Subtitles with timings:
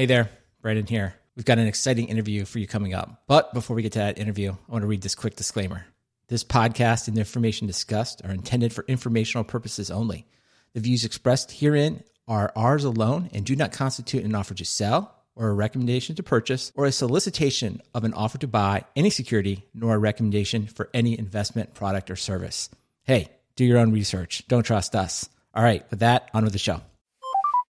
[0.00, 0.30] Hey there,
[0.62, 1.14] Brandon here.
[1.36, 3.22] We've got an exciting interview for you coming up.
[3.26, 5.84] But before we get to that interview, I want to read this quick disclaimer.
[6.28, 10.26] This podcast and the information discussed are intended for informational purposes only.
[10.72, 15.14] The views expressed herein are ours alone and do not constitute an offer to sell
[15.36, 19.66] or a recommendation to purchase or a solicitation of an offer to buy any security
[19.74, 22.70] nor a recommendation for any investment product or service.
[23.02, 24.48] Hey, do your own research.
[24.48, 25.28] Don't trust us.
[25.54, 26.80] All right, with that, on with the show.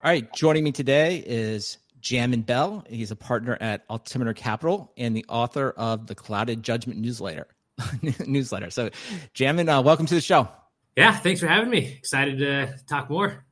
[0.06, 2.84] All right, joining me today is Jamin Ball.
[2.88, 7.48] He's a partner at Altimeter Capital and the author of the Clouded Judgement newsletter.
[8.26, 8.70] newsletter.
[8.70, 8.90] So,
[9.34, 10.48] Jamin, uh, welcome to the show.
[10.96, 11.96] Yeah, thanks for having me.
[11.98, 13.44] Excited to talk more.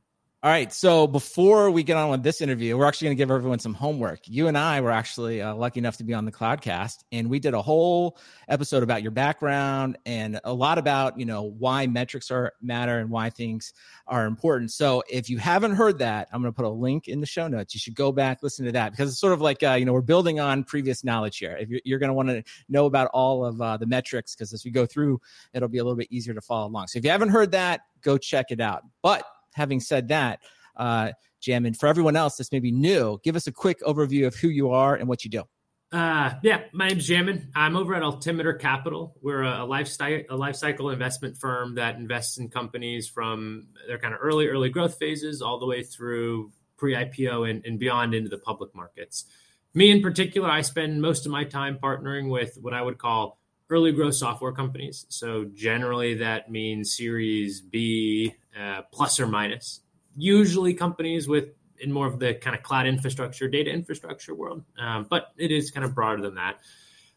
[0.45, 0.71] All right.
[0.71, 3.73] So before we get on with this interview, we're actually going to give everyone some
[3.73, 4.19] homework.
[4.27, 7.39] You and I were actually uh, lucky enough to be on the Cloudcast, and we
[7.39, 12.29] did a whole episode about your background and a lot about you know why metrics
[12.29, 13.73] are matter and why things
[14.05, 14.71] are important.
[14.71, 17.47] So if you haven't heard that, I'm going to put a link in the show
[17.47, 17.73] notes.
[17.73, 19.93] You should go back listen to that because it's sort of like uh, you know
[19.93, 21.57] we're building on previous knowledge here.
[21.59, 24.53] If you're, you're going to want to know about all of uh, the metrics, because
[24.53, 25.19] as we go through,
[25.55, 26.85] it'll be a little bit easier to follow along.
[26.89, 28.83] So if you haven't heard that, go check it out.
[29.01, 29.25] But
[29.55, 30.39] having said that,
[30.75, 31.11] uh,
[31.41, 34.49] Jam, and for everyone else that's maybe new, give us a quick overview of who
[34.49, 35.43] you are and what you do.
[35.91, 37.47] Uh, yeah, my name's Jamin.
[37.55, 39.15] I'm over at Altimeter Capital.
[39.21, 43.97] We're a, a lifestyle a life cycle investment firm that invests in companies from their
[43.97, 48.29] kind of early early growth phases all the way through pre-IPO and, and beyond into
[48.29, 49.25] the public markets.
[49.73, 53.39] Me in particular, I spend most of my time partnering with what I would call
[53.69, 55.05] early growth software companies.
[55.09, 59.81] So generally, that means Series B uh, plus or minus.
[60.15, 61.49] Usually, companies with
[61.79, 65.71] in more of the kind of cloud infrastructure, data infrastructure world, um, but it is
[65.71, 66.59] kind of broader than that.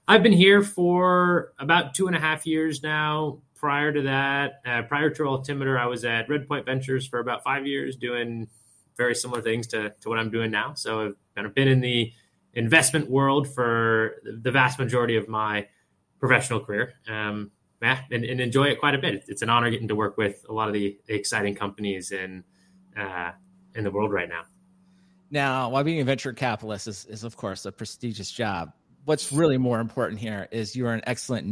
[0.09, 3.41] I've been here for about two and a half years now.
[3.55, 7.67] Prior to that, uh, prior to Altimeter, I was at Redpoint Ventures for about five
[7.67, 8.49] years, doing
[8.97, 10.75] very similar things to, to what I'm doing now.
[10.75, 12.13] So I've kind of been in the
[12.55, 15.67] investment world for the vast majority of my
[16.19, 16.95] professional career.
[17.09, 19.25] Um, yeah, and, and, enjoy it quite a bit.
[19.29, 22.43] It's an honor getting to work with a lot of the exciting companies in
[22.97, 23.31] uh,
[23.75, 24.43] in the world right now.
[25.31, 28.73] Now, while being a venture capitalist is, is of course a prestigious job,
[29.05, 31.47] what's really more important here is you are an excellent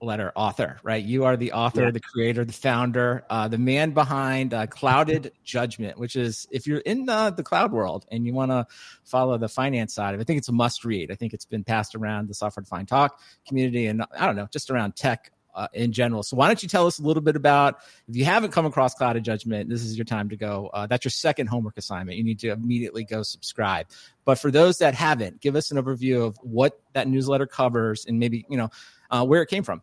[0.00, 1.04] newsletter author, right?
[1.04, 1.90] You are the author, yeah.
[1.90, 6.78] the creator, the founder, uh, the man behind uh, Clouded Judgement, which is if you're
[6.78, 8.66] in the, the cloud world and you want to
[9.04, 11.10] follow the finance side of it, I think it's a must read.
[11.10, 14.48] I think it's been passed around the software defined talk community and I don't know,
[14.50, 16.22] just around tech uh, in general.
[16.22, 18.94] So why don't you tell us a little bit about if you haven't come across
[18.94, 20.70] Clouded Judgement, this is your time to go.
[20.72, 22.16] Uh, that's your second homework assignment.
[22.16, 23.86] You need to immediately go subscribe.
[24.24, 28.18] But for those that haven't, give us an overview of what that newsletter covers and
[28.18, 28.70] maybe you know
[29.10, 29.82] uh, where it came from.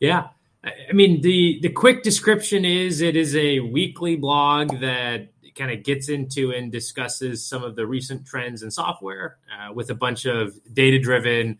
[0.00, 0.28] Yeah.
[0.64, 5.82] I mean, the the quick description is it is a weekly blog that kind of
[5.82, 10.24] gets into and discusses some of the recent trends in software uh, with a bunch
[10.24, 11.58] of data driven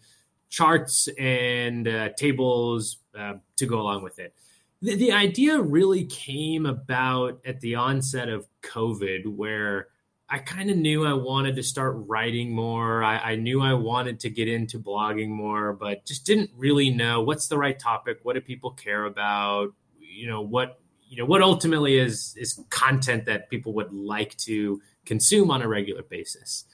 [0.50, 4.34] charts and uh, tables uh, to go along with it.
[4.80, 9.88] The, the, idea really came about at the onset of COVID, where
[10.30, 13.02] I kind of knew I wanted to start writing more.
[13.02, 17.22] I, I, knew I wanted to get into blogging more, but just didn't really know
[17.22, 18.18] what's the right topic.
[18.24, 19.72] What do people care about?
[19.98, 24.82] You know what you know what ultimately is is content that people would like to
[25.06, 26.64] consume on a regular basis.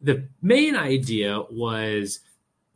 [0.00, 2.20] The main idea was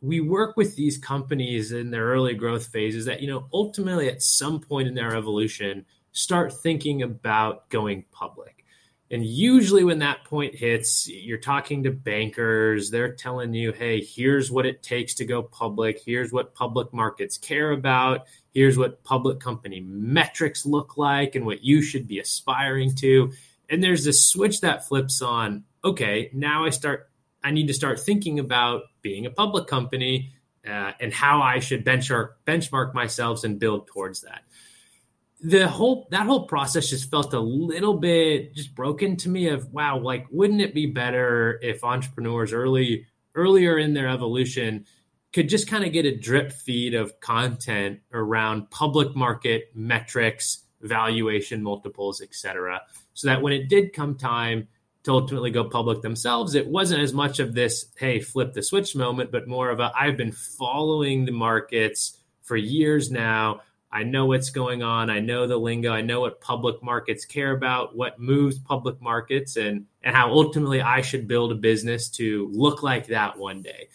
[0.01, 4.21] we work with these companies in their early growth phases that you know ultimately at
[4.21, 8.58] some point in their evolution start thinking about going public
[9.11, 12.89] and usually when that point hits you're talking to bankers.
[12.89, 16.01] They're telling you hey here's what it takes to go public.
[16.05, 18.27] Here's what public markets care about.
[18.53, 23.31] Here's what public company metrics look like and what you should be aspiring to.
[23.69, 27.09] And there's this switch that flips on okay now i start
[27.43, 30.31] I need to start thinking about being a public company
[30.67, 34.43] uh, and how I should benchmark benchmark myself and build towards that.
[35.41, 39.47] The whole that whole process just felt a little bit just broken to me.
[39.47, 43.05] Of wow, like wouldn't it be better if entrepreneurs early
[43.35, 44.85] earlier in their evolution
[45.31, 51.61] could just kind of get a drip feed of content around public market metrics, valuation
[51.61, 52.81] multiples, etc.,
[53.13, 54.67] so that when it did come time
[55.03, 58.95] to ultimately go public themselves, it wasn't as much of this, hey, flip the switch
[58.95, 63.61] moment, but more of a, I've been following the markets for years now.
[63.91, 65.09] I know what's going on.
[65.09, 65.91] I know the lingo.
[65.91, 70.81] I know what public markets care about, what moves public markets, and, and how ultimately
[70.81, 73.89] I should build a business to look like that one day.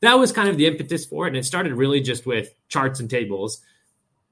[0.00, 1.30] That was kind of the impetus for it.
[1.30, 3.60] And it started really just with charts and tables.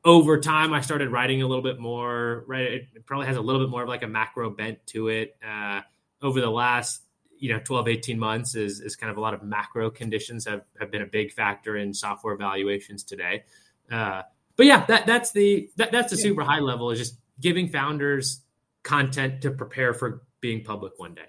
[0.04, 2.72] Over time, I started writing a little bit more, right?
[2.94, 5.36] It probably has a little bit more of like a macro bent to it.
[5.46, 5.80] Uh,
[6.22, 7.02] over the last
[7.38, 10.62] you know 12 18 months is is kind of a lot of macro conditions have
[10.80, 13.44] have been a big factor in software valuations today
[13.92, 14.22] uh,
[14.58, 18.42] but yeah that that's the that, that's the super high level is just giving founders
[18.82, 21.24] content to prepare for being public one day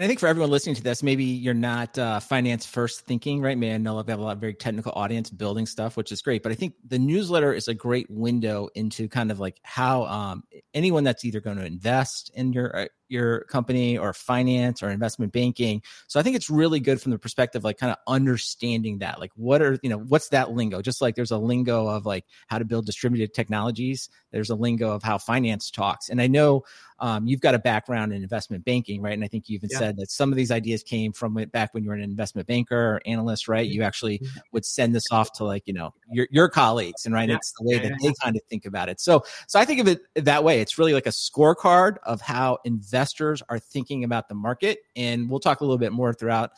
[0.00, 3.42] and I think for everyone listening to this, maybe you're not uh, finance first thinking,
[3.42, 3.58] right?
[3.58, 6.42] Man, no, we have a lot of very technical audience building stuff, which is great.
[6.42, 10.44] But I think the newsletter is a great window into kind of like how um,
[10.72, 15.32] anyone that's either going to invest in your uh, your company or finance or investment
[15.32, 15.82] banking.
[16.06, 19.18] So I think it's really good from the perspective like kind of understanding that.
[19.18, 20.80] Like what are, you know, what's that lingo?
[20.82, 24.92] Just like there's a lingo of like how to build distributed technologies, there's a lingo
[24.92, 26.08] of how finance talks.
[26.08, 26.64] And I know
[27.00, 29.14] um, you've got a background in investment banking, right?
[29.14, 29.78] And I think you even yeah.
[29.78, 32.46] said that some of these ideas came from it back when you were an investment
[32.46, 33.66] banker or analyst, right?
[33.66, 34.20] You actually
[34.52, 37.28] would send this off to like, you know, your, your colleagues and right.
[37.28, 37.36] Yeah.
[37.36, 39.00] It's the way that they kind of think about it.
[39.00, 40.60] So, so I think of it that way.
[40.60, 44.80] It's really like a scorecard of how investors investors are thinking about the market.
[44.94, 46.50] And we'll talk a little bit more throughout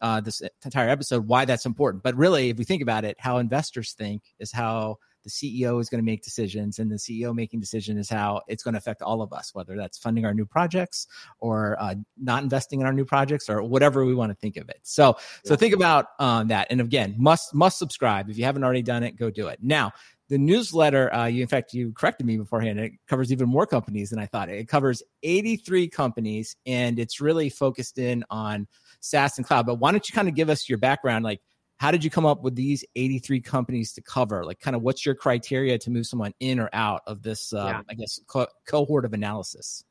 [0.00, 2.02] uh, this entire episode why that's important.
[2.02, 5.90] But really, if we think about it, how investors think is how the CEO is
[5.90, 9.02] going to make decisions, and the CEO making decision is how it's going to affect
[9.02, 11.06] all of us, whether that's funding our new projects
[11.40, 14.70] or uh, not investing in our new projects or whatever we want to think of
[14.70, 14.80] it.
[14.82, 16.68] So, so think about um, that.
[16.70, 19.16] And again, must must subscribe if you haven't already done it.
[19.16, 19.92] Go do it now
[20.30, 22.78] the newsletter, uh, you in fact you corrected me beforehand.
[22.78, 24.48] It covers even more companies than I thought.
[24.48, 28.68] It covers 83 companies, and it's really focused in on
[29.00, 29.66] SaaS and cloud.
[29.66, 31.24] But why don't you kind of give us your background?
[31.24, 31.40] Like,
[31.78, 34.44] how did you come up with these 83 companies to cover?
[34.44, 37.52] Like, kind of what's your criteria to move someone in or out of this?
[37.52, 37.80] Uh, yeah.
[37.90, 39.84] I guess co- cohort of analysis.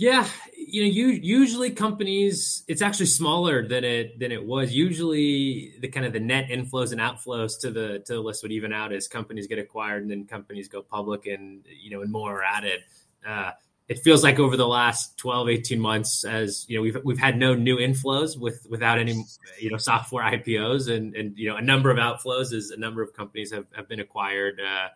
[0.00, 0.26] Yeah,
[0.56, 4.72] you know, you, usually companies it's actually smaller than it than it was.
[4.72, 8.50] Usually, the kind of the net inflows and outflows to the to the list would
[8.50, 12.10] even out as companies get acquired and then companies go public, and you know, and
[12.10, 12.80] more are added.
[13.26, 13.50] Uh,
[13.88, 17.36] it feels like over the last 12 18 months as you know we've we've had
[17.36, 19.22] no new inflows with without any
[19.58, 23.02] you know software IPOs and and you know a number of outflows as a number
[23.02, 24.88] of companies have, have been acquired uh,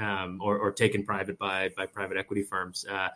[0.00, 3.08] um, or, or taken private by by private equity firms uh,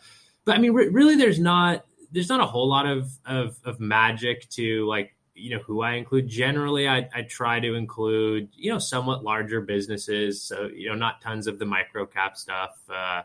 [0.48, 3.80] but I mean, re- really, there's not there's not a whole lot of, of of
[3.80, 6.26] magic to like you know who I include.
[6.26, 11.20] Generally, I, I try to include you know somewhat larger businesses, so you know not
[11.20, 12.78] tons of the micro cap stuff.
[12.88, 13.24] Uh,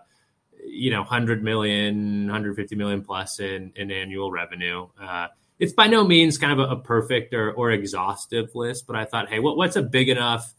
[0.65, 4.87] you know, 100 million, 150 million plus in, in annual revenue.
[5.01, 5.27] Uh,
[5.59, 9.03] it's by no means kind of a, a, perfect or, or exhaustive list, but I
[9.03, 10.53] thought, hey, what, what's a big enough,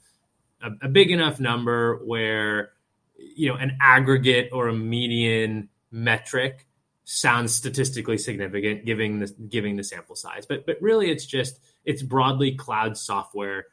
[0.63, 2.73] a, a big enough number where,
[3.17, 6.67] you know, an aggregate or a median metric
[7.05, 12.03] sounds statistically significant giving the giving the sample size but but really it's just it's
[12.03, 13.67] broadly cloud software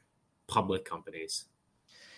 [0.47, 1.45] public companies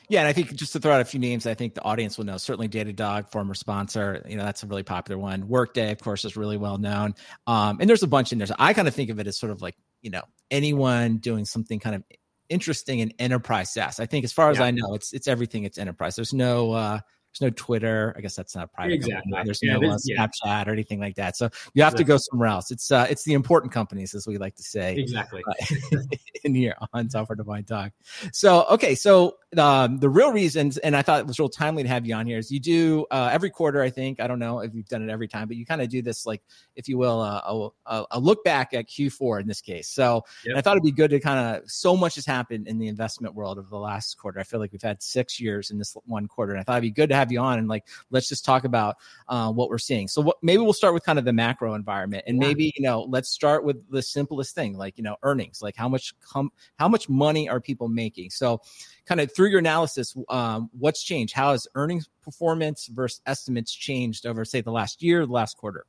[0.09, 2.17] yeah, and I think just to throw out a few names, I think the audience
[2.17, 2.37] will know.
[2.37, 5.47] Certainly, Datadog, former sponsor, you know that's a really popular one.
[5.47, 7.15] Workday, of course, is really well known,
[7.47, 8.47] um, and there's a bunch in there.
[8.47, 11.45] So I kind of think of it as sort of like you know anyone doing
[11.45, 12.03] something kind of
[12.49, 13.99] interesting in enterprise SaaS.
[13.99, 14.65] I think, as far as yeah.
[14.65, 15.63] I know, it's it's everything.
[15.63, 16.15] It's enterprise.
[16.15, 16.99] There's no uh,
[17.33, 18.13] there's no Twitter.
[18.17, 18.93] I guess that's not private.
[18.93, 19.31] Exactly.
[19.31, 19.45] Company.
[19.45, 21.35] There's yeah, no uh, Snapchat or anything like that.
[21.35, 22.71] So you have to go somewhere else.
[22.71, 24.95] It's uh, it's the important companies, as we like to say.
[24.95, 25.41] Exactly.
[25.47, 25.97] Uh,
[26.43, 27.91] in here on Software Defined Talk.
[28.31, 31.89] So okay, so um, the real reasons, and I thought it was real timely to
[31.89, 33.81] have you on here, is you do uh, every quarter.
[33.81, 35.89] I think I don't know if you've done it every time, but you kind of
[35.89, 36.41] do this, like
[36.75, 39.89] if you will, uh, a, a, look back at Q4 in this case.
[39.89, 40.57] So yep.
[40.57, 43.35] I thought it'd be good to kind of so much has happened in the investment
[43.35, 44.39] world over the last quarter.
[44.39, 46.83] I feel like we've had six years in this one quarter, and I thought it'd
[46.83, 49.77] be good to have you on and like let's just talk about uh, what we're
[49.77, 50.07] seeing.
[50.07, 52.47] So what, maybe we'll start with kind of the macro environment, and yeah.
[52.47, 55.89] maybe you know let's start with the simplest thing, like you know earnings, like how
[55.89, 58.29] much com- how much money are people making?
[58.29, 58.61] So
[59.05, 61.33] kind of through your analysis, um, what's changed?
[61.33, 65.85] How has earnings performance versus estimates changed over, say, the last year, the last quarter?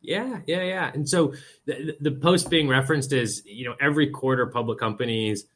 [0.00, 0.90] Yeah, yeah, yeah.
[0.92, 5.46] And so the, the post being referenced is, you know, every quarter public companies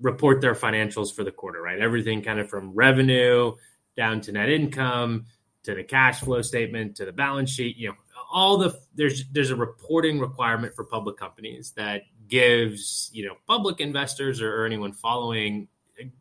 [0.00, 1.80] report their financials for the quarter, right?
[1.80, 3.54] Everything kind of from revenue
[3.98, 5.26] down to net income
[5.64, 7.94] to the cash flow statement to the balance sheet, you know,
[8.32, 13.80] all the there's there's a reporting requirement for public companies that gives, you know, public
[13.80, 15.68] investors or, or anyone following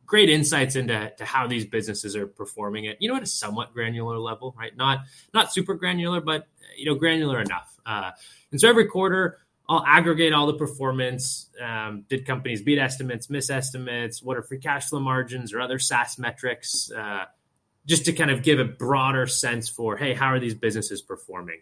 [0.06, 2.98] great insights into to how these businesses are performing it.
[3.00, 4.76] You know, at a somewhat granular level, right?
[4.76, 5.02] Not
[5.34, 7.80] not super granular, but you know, granular enough.
[7.86, 8.12] Uh,
[8.52, 9.38] and so every quarter,
[9.70, 11.50] I'll aggregate all the performance.
[11.62, 14.24] Um, did companies beat estimates, miss estimates?
[14.24, 16.90] What are free cash flow margins or other SaaS metrics?
[16.92, 17.26] Uh,
[17.88, 21.60] just to kind of give a broader sense for, hey, how are these businesses performing?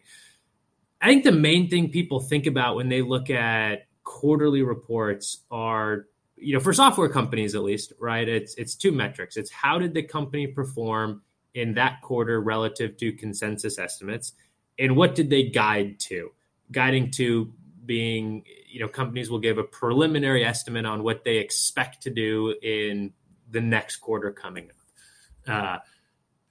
[1.01, 6.07] I think the main thing people think about when they look at quarterly reports are
[6.37, 8.27] you know, for software companies at least, right?
[8.27, 9.37] It's it's two metrics.
[9.37, 11.21] It's how did the company perform
[11.53, 14.33] in that quarter relative to consensus estimates,
[14.77, 16.31] and what did they guide to?
[16.71, 17.53] Guiding to
[17.85, 22.55] being you know companies will give a preliminary estimate on what they expect to do
[22.61, 23.13] in
[23.49, 24.75] the next quarter coming up.
[25.47, 25.79] Uh,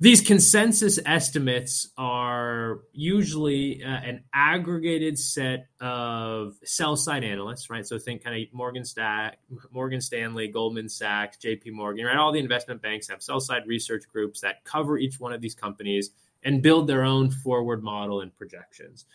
[0.00, 7.86] these consensus estimates are usually uh, an aggregated set of sell side analysts, right?
[7.86, 9.38] So think kind of Morgan Stack,
[9.70, 11.70] Morgan Stanley, Goldman Sachs, J.P.
[11.70, 12.16] Morgan, right?
[12.16, 15.54] All the investment banks have sell side research groups that cover each one of these
[15.54, 16.10] companies
[16.42, 19.06] and build their own forward model and projections.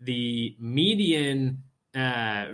[0.00, 1.62] The median,
[1.94, 2.46] uh,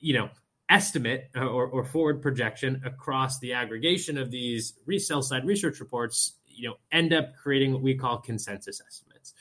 [0.00, 0.30] you know,
[0.72, 6.68] estimate or, or forward projection across the aggregation of these resell side research reports you
[6.68, 9.34] know end up creating what we call consensus estimates.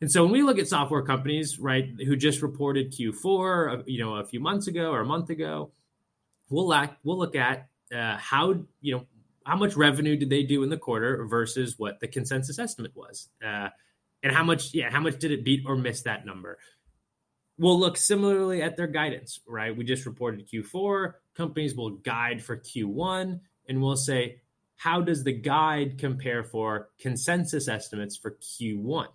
[0.00, 4.02] And so when we look at software companies, right, who just reported Q4, uh, you
[4.02, 5.70] know, a few months ago or a month ago,
[6.48, 9.06] we'll lack, we'll look at uh, how you know
[9.46, 13.28] how much revenue did they do in the quarter versus what the consensus estimate was,
[13.44, 13.68] uh,
[14.24, 16.58] and how much yeah how much did it beat or miss that number.
[17.58, 19.76] We'll look similarly at their guidance, right?
[19.76, 21.12] We just reported Q4.
[21.36, 23.38] Companies will guide for Q1,
[23.68, 24.40] and we'll say
[24.80, 29.08] how does the guide compare for consensus estimates for Q1?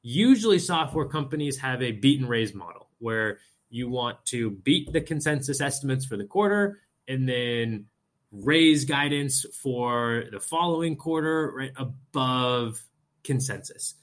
[0.00, 3.36] Usually, software companies have a beat and raise model where
[3.68, 7.84] you want to beat the consensus estimates for the quarter and then
[8.32, 12.82] raise guidance for the following quarter right above
[13.24, 13.96] consensus.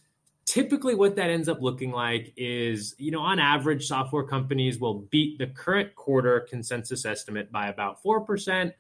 [0.46, 5.00] Typically, what that ends up looking like is, you know, on average, software companies will
[5.10, 8.72] beat the current quarter consensus estimate by about 4%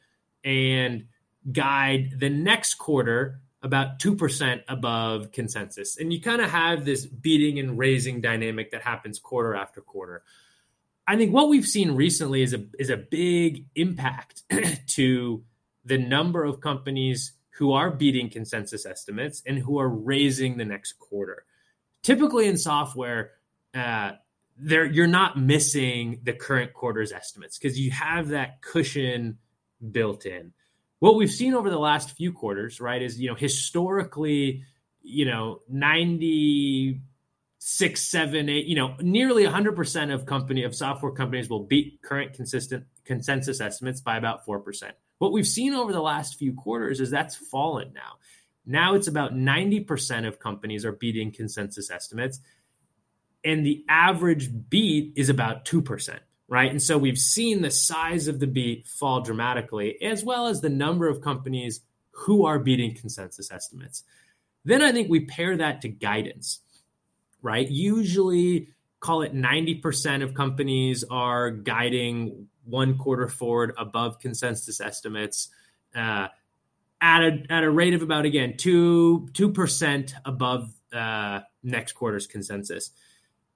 [0.43, 1.05] and
[1.49, 5.97] guide the next quarter about 2% above consensus.
[5.97, 10.23] And you kind of have this beating and raising dynamic that happens quarter after quarter.
[11.07, 14.43] I think what we've seen recently is a is a big impact
[14.87, 15.43] to
[15.83, 20.93] the number of companies who are beating consensus estimates and who are raising the next
[20.99, 21.43] quarter.
[22.01, 23.31] Typically in software,
[23.73, 24.11] uh,
[24.57, 29.37] there you're not missing the current quarter's estimates because you have that cushion
[29.91, 30.53] built in
[31.01, 34.63] what we've seen over the last few quarters, right, is you know historically,
[35.01, 37.01] you know, ninety
[37.57, 42.03] six, seven, eight, you know, nearly hundred percent of company of software companies will beat
[42.03, 44.93] current consistent consensus estimates by about four percent.
[45.17, 48.19] What we've seen over the last few quarters is that's fallen now.
[48.63, 52.39] Now it's about 90% of companies are beating consensus estimates,
[53.43, 56.19] and the average beat is about 2%
[56.51, 56.69] right?
[56.69, 60.69] And so we've seen the size of the beat fall dramatically, as well as the
[60.69, 61.79] number of companies
[62.11, 64.03] who are beating consensus estimates.
[64.65, 66.59] Then I think we pair that to guidance,
[67.41, 67.65] right?
[67.69, 68.67] Usually,
[68.99, 75.47] call it 90% of companies are guiding one quarter forward above consensus estimates.
[75.95, 76.27] Uh,
[76.99, 82.27] at a, at a rate of about again two two percent above uh, next quarter's
[82.27, 82.91] consensus.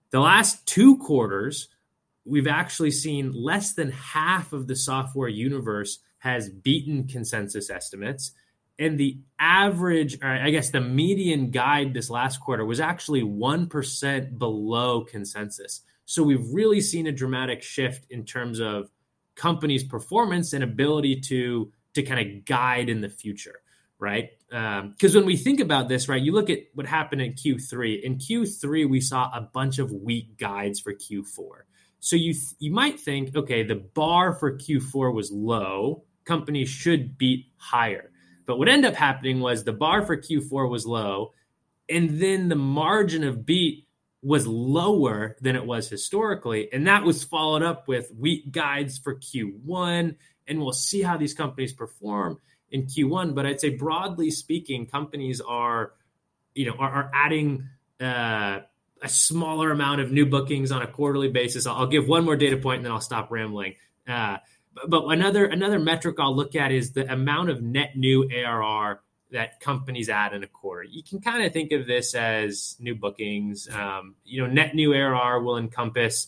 [0.10, 1.68] The last two quarters,
[2.25, 8.32] we've actually seen less than half of the software universe has beaten consensus estimates.
[8.77, 15.05] And the average, I guess the median guide this last quarter was actually 1% below
[15.05, 15.82] consensus.
[16.05, 18.89] So we've really seen a dramatic shift in terms of
[19.36, 23.62] companies' performance and ability to, to kind of guide in the future,
[23.98, 24.32] right?
[24.50, 28.01] Because um, when we think about this, right, you look at what happened in Q3.
[28.01, 31.63] In Q3, we saw a bunch of weak guides for Q4.
[32.06, 36.04] So you you might think, okay, the bar for Q4 was low.
[36.24, 38.12] Companies should beat higher.
[38.46, 41.34] But what ended up happening was the bar for Q4 was low,
[41.90, 43.88] and then the margin of beat
[44.22, 46.72] was lower than it was historically.
[46.72, 50.16] And that was followed up with weak guides for Q1.
[50.46, 52.38] And we'll see how these companies perform
[52.70, 53.34] in Q1.
[53.34, 55.94] But I'd say broadly speaking, companies are,
[56.54, 57.68] you know, are, are adding
[58.00, 58.60] uh,
[59.02, 61.68] a smaller amount of new bookings on a quarterly basis.
[61.68, 63.75] I'll, I'll give one more data point and then I'll stop rambling.
[64.08, 64.38] Uh,
[64.74, 69.02] but, but another another metric I'll look at is the amount of net new ARR
[69.32, 70.84] that companies add in a quarter.
[70.84, 73.68] You can kind of think of this as new bookings.
[73.70, 76.28] Um, you know, net new ARR will encompass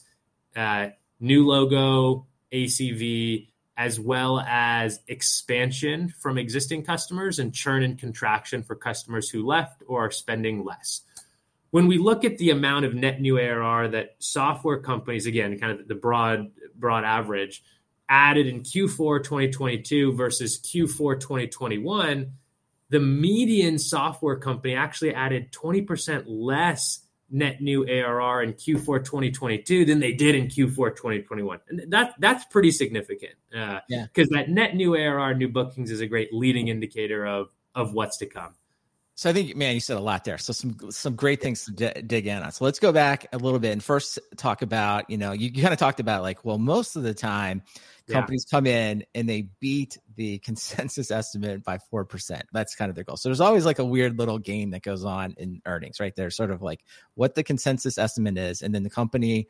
[0.56, 3.48] uh, new logo, ACV,
[3.78, 9.84] as well as expansion from existing customers and churn and contraction for customers who left
[9.88, 11.02] or are spending less
[11.72, 15.80] when we look at the amount of net new ARR that software companies, again, kind
[15.80, 17.64] of the broad broad average,
[18.10, 22.32] added in Q4 2022 versus Q4 2021,
[22.90, 30.00] the median software company actually added 20% less net new ARR in Q4 2022 than
[30.00, 31.60] they did in Q4 2021.
[31.68, 33.34] And that that's pretty significant.
[33.54, 34.06] Uh, yeah.
[34.06, 38.18] Because that net new ARR, new bookings, is a great leading indicator of of what's
[38.18, 38.56] to come.
[39.18, 40.38] So I think, man, you said a lot there.
[40.38, 42.52] So some some great things to d- dig in on.
[42.52, 45.64] So let's go back a little bit and first talk about, you know, you, you
[45.64, 47.64] kind of talked about like, well, most of the time,
[48.08, 48.56] companies yeah.
[48.56, 52.44] come in and they beat the consensus estimate by four percent.
[52.54, 53.18] That's kind of their goal.
[53.18, 56.16] So there's always like a weird little game that goes on in earnings, right?
[56.16, 56.84] There's sort of like
[57.16, 59.48] what the consensus estimate is, and then the company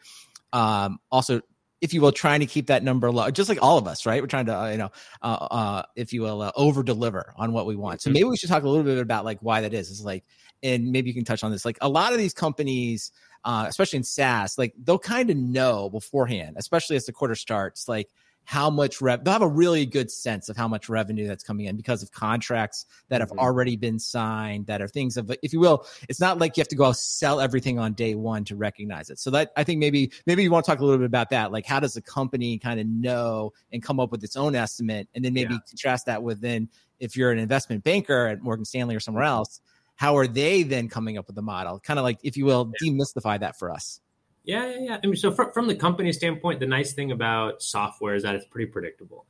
[0.53, 1.41] um, also
[1.81, 4.22] if you will, trying to keep that number low, just like all of us, right?
[4.22, 4.89] We're trying to, uh, you know,
[5.22, 8.01] uh, uh, if you will, uh, over deliver on what we want.
[8.01, 8.13] So mm-hmm.
[8.13, 9.91] maybe we should talk a little bit about like why that is.
[9.91, 10.24] It's like,
[10.63, 11.65] and maybe you can touch on this.
[11.65, 13.12] Like a lot of these companies,
[13.43, 17.88] uh, especially in SaaS, like they'll kind of know beforehand, especially as the quarter starts,
[17.88, 18.10] like
[18.47, 21.65] how much rev they'll have a really good sense of how much revenue that's coming
[21.65, 23.39] in because of contracts that have mm-hmm.
[23.39, 26.67] already been signed that are things of if you will it's not like you have
[26.69, 29.79] to go out sell everything on day one to recognize it so that i think
[29.79, 32.01] maybe maybe you want to talk a little bit about that like how does the
[32.01, 35.59] company kind of know and come up with its own estimate and then maybe yeah.
[35.67, 36.69] contrast that with then
[37.01, 39.39] if you're an investment banker at morgan stanley or somewhere mm-hmm.
[39.39, 39.59] else
[39.97, 42.71] how are they then coming up with the model kind of like if you will
[42.79, 42.89] yeah.
[42.89, 43.99] demystify that for us
[44.47, 44.97] yeah, yeah, yeah.
[45.03, 48.33] I mean, so from, from the company standpoint, the nice thing about software is that
[48.33, 49.25] it's pretty predictable,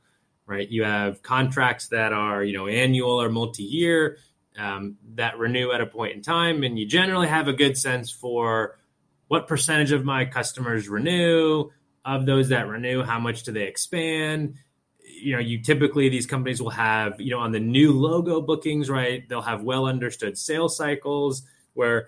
[0.46, 0.66] right?
[0.66, 4.18] You have contracts that are, you know, annual or multi-year
[4.56, 8.12] um, that renew at a point in time, and you generally have a good sense
[8.12, 8.78] for
[9.26, 11.70] what percentage of my customers renew.
[12.04, 14.54] Of those that renew, how much do they expand?
[15.04, 18.88] You know, you typically these companies will have, you know, on the new logo bookings,
[18.88, 19.28] right?
[19.28, 21.42] They'll have well understood sales cycles
[21.74, 22.06] where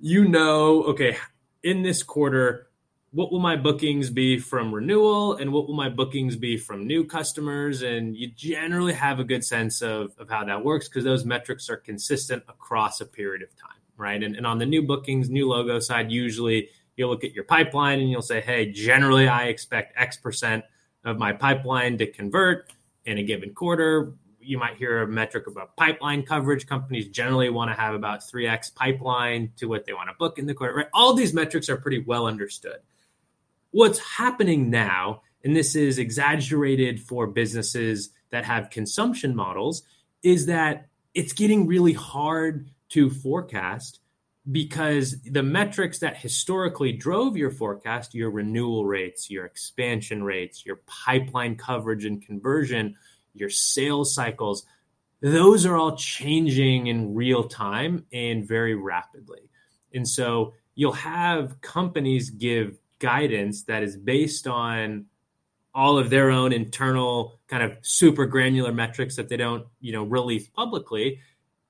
[0.00, 1.16] you know, okay,
[1.62, 2.68] in this quarter,
[3.10, 7.04] what will my bookings be from renewal and what will my bookings be from new
[7.04, 7.82] customers?
[7.82, 11.70] And you generally have a good sense of, of how that works because those metrics
[11.70, 14.22] are consistent across a period of time, right?
[14.22, 18.00] And, and on the new bookings, new logo side, usually you'll look at your pipeline
[18.00, 20.64] and you'll say, hey, generally I expect X percent
[21.04, 22.72] of my pipeline to convert
[23.06, 24.12] in a given quarter
[24.48, 26.66] you might hear a metric about pipeline coverage.
[26.66, 30.46] Companies generally want to have about 3x pipeline to what they want to book in
[30.46, 30.86] the quarter, right?
[30.94, 32.78] All these metrics are pretty well understood.
[33.72, 39.82] What's happening now, and this is exaggerated for businesses that have consumption models,
[40.22, 44.00] is that it's getting really hard to forecast
[44.50, 50.76] because the metrics that historically drove your forecast, your renewal rates, your expansion rates, your
[50.86, 52.96] pipeline coverage and conversion,
[53.38, 54.64] your sales cycles,
[55.20, 59.50] those are all changing in real time and very rapidly.
[59.92, 65.06] And so you'll have companies give guidance that is based on
[65.74, 70.04] all of their own internal kind of super granular metrics that they don't, you know,
[70.04, 71.20] release publicly.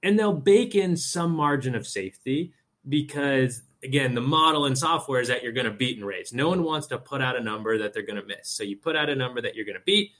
[0.02, 2.52] And they'll bake in some margin of safety
[2.88, 6.32] because again, the model in software is that you're going to beat and raise.
[6.32, 8.48] No one wants to put out a number that they're going to miss.
[8.48, 10.12] So you put out a number that you're going to beat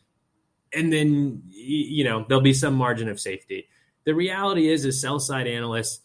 [0.73, 3.69] and then you know there'll be some margin of safety.
[4.05, 6.01] The reality is, as sell side analysts,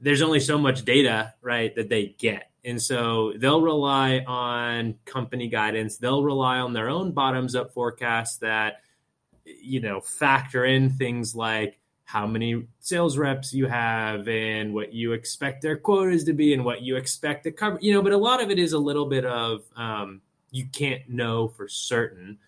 [0.00, 2.50] there's only so much data, right, that they get.
[2.64, 5.96] And so they'll rely on company guidance.
[5.96, 8.82] They'll rely on their own bottoms up forecasts that,
[9.44, 15.12] you know, factor in things like how many sales reps you have and what you
[15.12, 18.16] expect their quotas to be and what you expect to cover, you know, but a
[18.16, 22.38] lot of it is a little bit of um, you can't know for certain.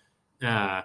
[0.42, 0.82] Uh,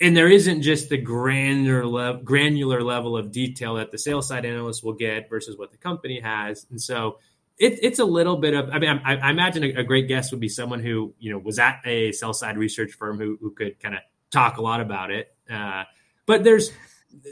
[0.00, 4.44] and there isn't just the granular level, granular level of detail that the sales side
[4.44, 7.18] analyst will get versus what the company has, and so
[7.58, 8.70] it, it's a little bit of.
[8.70, 11.38] I mean, I, I imagine a, a, great guest would be someone who you know
[11.38, 14.80] was at a sell side research firm who who could kind of talk a lot
[14.80, 15.34] about it.
[15.50, 15.84] Uh,
[16.26, 16.72] but there's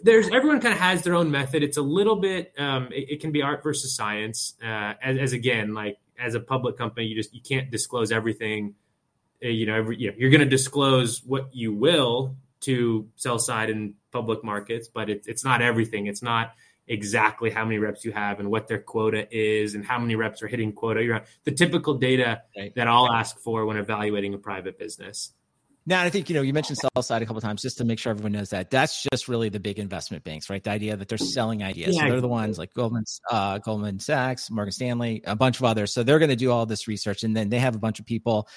[0.03, 1.63] there's everyone kind of has their own method.
[1.63, 2.53] It's a little bit.
[2.59, 4.55] Um, it, it, can be art versus science.
[4.63, 8.75] Uh, as, as again, like as a public company, you just you can't disclose everything
[9.45, 13.71] uh, you know, every, you you're going to disclose what you will to sell side
[13.71, 16.07] in public markets, but it, it's not everything.
[16.07, 16.55] It's not
[16.89, 20.43] exactly how many reps you have and what their quota is and how many reps
[20.43, 21.03] are hitting quota.
[21.03, 22.75] You're the typical data right.
[22.75, 25.33] that I'll ask for when evaluating a private business.
[25.89, 27.99] Now, I think you know you mentioned sell side a couple times just to make
[27.99, 30.63] sure everyone knows that that's just really the big investment banks, right?
[30.63, 31.97] The idea that they're selling ideas.
[31.97, 32.03] Yeah.
[32.03, 35.95] So they're the ones like Goldman, uh, Goldman Sachs, Morgan Stanley, a bunch of others.
[35.95, 38.05] So they're going to do all this research, and then they have a bunch of
[38.05, 38.51] people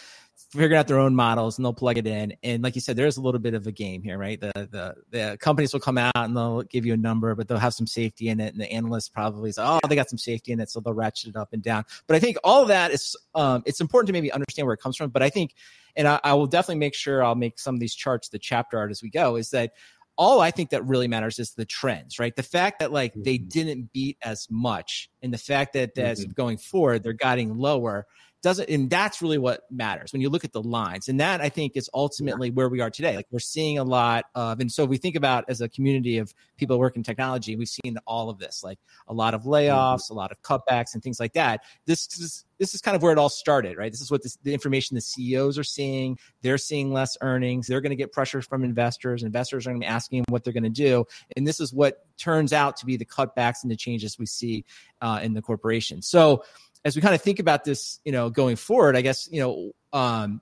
[0.52, 2.36] figuring out their own models and they'll plug it in.
[2.44, 4.40] And like you said, there's a little bit of a game here, right?
[4.40, 7.58] The the the companies will come out and they'll give you a number, but they'll
[7.58, 8.54] have some safety in it.
[8.54, 11.30] And the analysts probably say, oh, they got some safety in it, so they'll ratchet
[11.30, 11.86] it up and down.
[12.08, 14.82] But I think all of that is um, it's important to maybe understand where it
[14.82, 15.10] comes from.
[15.10, 15.56] But I think,
[15.96, 18.78] and I, I will definitely make sure I'll make some of these charts the chapter
[18.78, 19.38] art as we go.
[19.38, 19.72] Is that
[20.18, 22.36] all I think that really matters is the trends, right?
[22.36, 23.48] The fact that like they mm-hmm.
[23.48, 26.08] didn't beat as much, and the fact that mm-hmm.
[26.08, 28.06] as going forward they're guiding lower
[28.41, 31.08] doesn't and that's really what matters when you look at the lines.
[31.08, 33.15] And that i think is ultimately where we are today.
[33.15, 36.34] Like we're seeing a lot of and so we think about as a community of
[36.58, 40.32] people working technology we've seen all of this like a lot of layoffs a lot
[40.32, 41.62] of cutbacks and things like that.
[41.86, 43.91] This is this is kind of where it all started right?
[43.91, 46.17] This is what this, the information the ceos are seeing.
[46.41, 47.67] They're seeing less earnings.
[47.67, 49.23] They're going to get pressure from investors.
[49.23, 51.06] Investors are going to be asking what they're going to do.
[51.36, 54.65] And this is what turns out to be the cutbacks and the changes we see
[55.01, 56.01] uh, in the corporation.
[56.01, 56.43] So
[56.84, 59.72] as we kind of think about this, you know, going forward, I guess, you know,
[59.98, 60.41] um,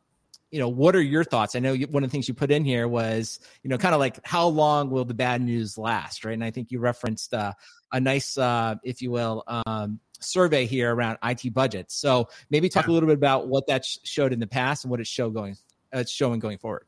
[0.52, 1.56] you know, what are your thoughts?
[1.56, 3.94] I know you, one of the things you put in here was, you know, kind
[3.94, 6.34] of like how long will the bad news last, right?
[6.34, 7.54] And I think you referenced uh,
[7.92, 11.96] a nice, uh, if you will, um, survey here around IT budgets.
[11.96, 12.92] So maybe talk yeah.
[12.92, 15.30] a little bit about what that sh- showed in the past and what it's show
[15.30, 15.56] going,
[15.94, 16.86] uh, it's showing going forward.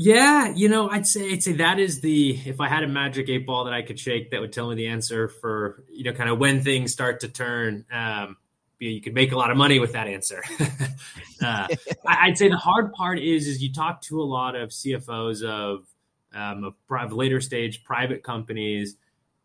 [0.00, 3.28] Yeah, you know, I'd say I'd say that is the if I had a magic
[3.28, 6.12] eight ball that I could shake that would tell me the answer for you know
[6.12, 7.84] kind of when things start to turn.
[7.90, 8.36] Um,
[8.78, 10.42] you could make a lot of money with that answer.
[11.42, 11.68] uh,
[12.06, 15.86] I'd say the hard part is is you talk to a lot of CFOs of
[16.34, 18.96] um, of later stage private companies,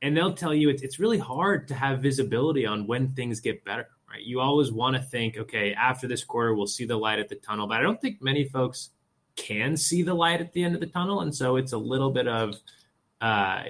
[0.02, 3.64] and they'll tell you it's it's really hard to have visibility on when things get
[3.66, 3.88] better.
[4.10, 4.22] Right?
[4.22, 7.36] You always want to think, okay, after this quarter we'll see the light at the
[7.36, 8.92] tunnel, but I don't think many folks
[9.36, 12.12] can see the light at the end of the tunnel, and so it's a little
[12.12, 12.56] bit of
[13.22, 13.64] uh,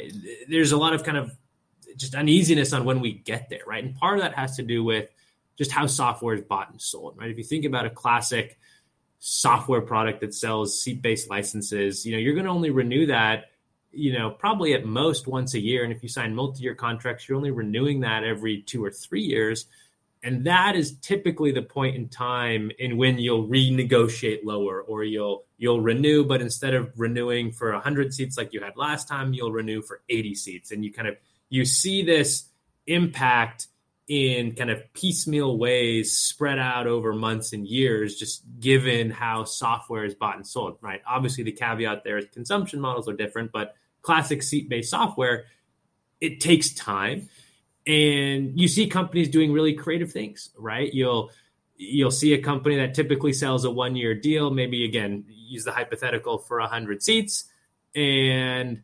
[0.49, 1.31] there's a lot of kind of
[1.95, 3.83] just uneasiness on when we get there, right?
[3.83, 5.09] And part of that has to do with
[5.57, 7.29] just how software is bought and sold, right?
[7.29, 8.59] If you think about a classic
[9.19, 13.51] software product that sells seat-based licenses, you know, you're going to only renew that,
[13.91, 15.83] you know, probably at most once a year.
[15.83, 19.65] And if you sign multi-year contracts, you're only renewing that every two or three years.
[20.23, 25.43] And that is typically the point in time in when you'll renegotiate lower or you'll
[25.57, 29.51] you'll renew, but instead of renewing for 100 seats like you had last time, you'll
[29.51, 30.71] renew for 80 seats.
[30.71, 31.17] And you kind of
[31.49, 32.45] you see this
[32.87, 33.67] impact
[34.07, 40.03] in kind of piecemeal ways spread out over months and years, just given how software
[40.03, 41.01] is bought and sold, right?
[41.07, 45.45] Obviously, the caveat there is consumption models are different, but classic seat based software,
[46.19, 47.29] it takes time.
[47.87, 50.93] And you see companies doing really creative things, right?
[50.93, 51.31] You'll
[51.75, 55.71] you'll see a company that typically sells a one year deal, maybe again, use the
[55.71, 57.45] hypothetical for a 100 seats.
[57.95, 58.83] And,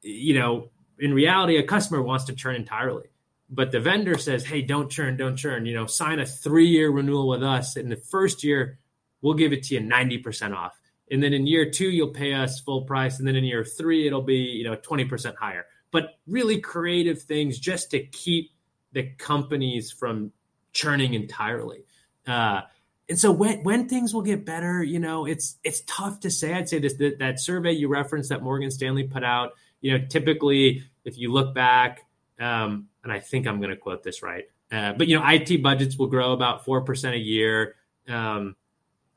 [0.00, 3.10] you know, in reality, a customer wants to churn entirely
[3.50, 5.66] but the vendor says, "Hey, don't churn, don't churn.
[5.66, 7.76] You know, sign a three-year renewal with us.
[7.76, 8.78] In the first year,
[9.20, 12.32] we'll give it to you ninety percent off, and then in year two, you'll pay
[12.32, 15.66] us full price, and then in year three, it'll be you know twenty percent higher."
[15.90, 18.52] But really creative things just to keep
[18.92, 20.32] the companies from
[20.72, 21.84] churning entirely.
[22.26, 22.62] Uh,
[23.08, 26.54] and so when when things will get better, you know, it's it's tough to say.
[26.54, 29.54] I'd say this that, that survey you referenced that Morgan Stanley put out.
[29.80, 32.06] You know, typically if you look back
[32.38, 34.44] um, and I think I'm going to quote this right.
[34.70, 37.74] Uh, but you know, IT budgets will grow about four percent a year.
[38.08, 38.56] Um,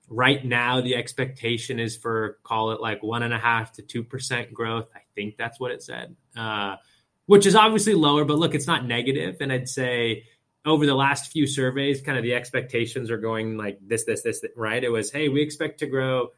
[0.10, 4.04] right now, the expectation is for call it like one and a half to two
[4.04, 4.88] percent growth.
[4.96, 6.78] I think that's what it said, uh,
[7.26, 8.26] which is obviously lower.
[8.26, 10.24] But look, it's not negative, and I'd say
[10.66, 14.44] over the last few surveys, kind of the expectations are going like this, this, this,
[14.56, 14.84] right?
[14.84, 16.30] It was, hey, we expect to grow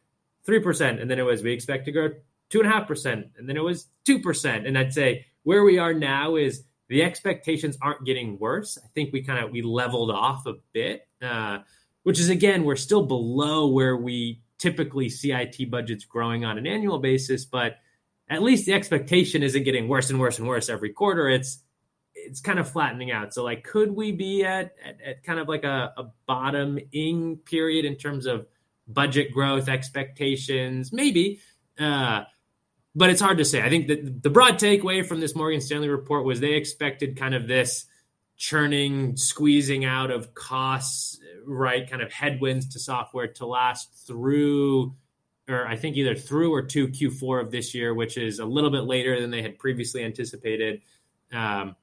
[0.45, 2.10] three percent, and then it was we expect to grow
[2.49, 5.63] two and a half percent, and then it was two percent, and I'd say where
[5.63, 8.78] we are now is the expectations aren't getting worse.
[8.84, 11.60] I think we kind of we leveled off a bit, uh,
[12.04, 16.67] which is again we're still below where we typically see IT budgets growing on an
[16.67, 17.78] annual basis, but
[18.30, 21.30] at least the expectation isn't getting worse and worse and worse every quarter.
[21.30, 21.60] It's
[22.13, 23.34] it's kind of flattening out.
[23.34, 27.86] So like, could we be at at, at kind of like a, a bottoming period
[27.86, 28.48] in terms of
[28.88, 30.93] budget growth expectations?
[30.93, 31.39] Maybe.
[31.80, 32.24] Uh,
[32.95, 33.62] but it's hard to say.
[33.62, 37.36] I think that the broad takeaway from this Morgan Stanley report was they expected kind
[37.36, 37.86] of this
[38.38, 41.89] churning, squeezing out of costs, right?
[41.89, 44.95] Kind of headwinds to software to last through,
[45.49, 48.71] or I think either through or to Q4 of this year, which is a little
[48.71, 50.81] bit later than they had previously anticipated.
[51.34, 51.75] Um,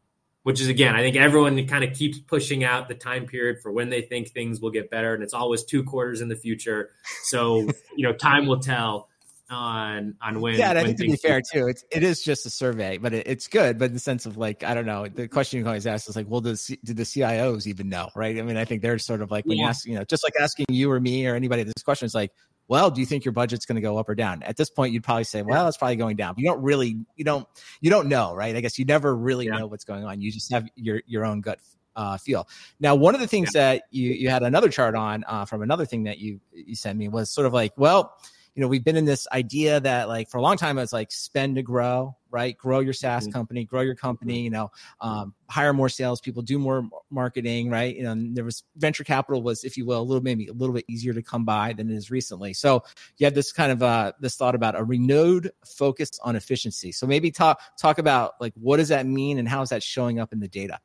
[0.45, 3.71] which is again, I think everyone kind of keeps pushing out the time period for
[3.71, 6.91] when they think things will get better, and it's always two quarters in the future.
[7.23, 9.09] So you know, time will tell
[9.53, 10.55] on on when.
[10.55, 13.13] Yeah, when I think to be fair too, it's it is just a survey, but
[13.13, 13.79] it, it's good.
[13.79, 16.17] But in the sense of like, I don't know, the question you always ask is
[16.17, 18.39] like, well, does do the CIOs even know, right?
[18.39, 19.65] I mean, I think they're sort of like when yeah.
[19.65, 22.15] you ask, you know, just like asking you or me or anybody this question is
[22.15, 22.33] like,
[22.69, 24.43] well, do you think your budget's going to go up or down?
[24.43, 26.35] At this point, you'd probably say, well, it's probably going down.
[26.35, 27.47] But you don't really, you don't,
[27.81, 28.55] you don't know, right?
[28.55, 29.59] I guess you never really yeah.
[29.59, 30.21] know what's going on.
[30.21, 31.59] You just have your your own gut
[31.97, 32.49] uh, feel.
[32.81, 33.75] Now, one of the things yeah.
[33.75, 36.99] that you you had another chart on uh, from another thing that you you sent
[36.99, 38.17] me was sort of like, well,
[38.55, 41.11] you know, we've been in this idea that like for a long time it's like
[41.11, 42.57] spend to grow, right?
[42.57, 43.33] Grow your SaaS mm-hmm.
[43.33, 47.97] company, grow your company, you know, um, hire more salespeople, do more marketing, right?
[47.97, 50.75] You know, there was venture capital was, if you will, a little maybe a little
[50.75, 52.53] bit easier to come by than it is recently.
[52.53, 52.83] So
[53.17, 56.93] you have this kind of uh this thought about a renewed focus on efficiency.
[56.93, 60.21] So maybe talk talk about like what does that mean and how is that showing
[60.21, 60.79] up in the data?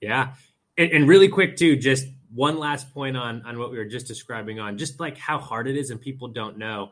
[0.00, 0.34] Yeah.
[0.78, 4.06] And, and really quick too, just one last point on on what we were just
[4.06, 6.90] describing on just like how hard it is and people don't know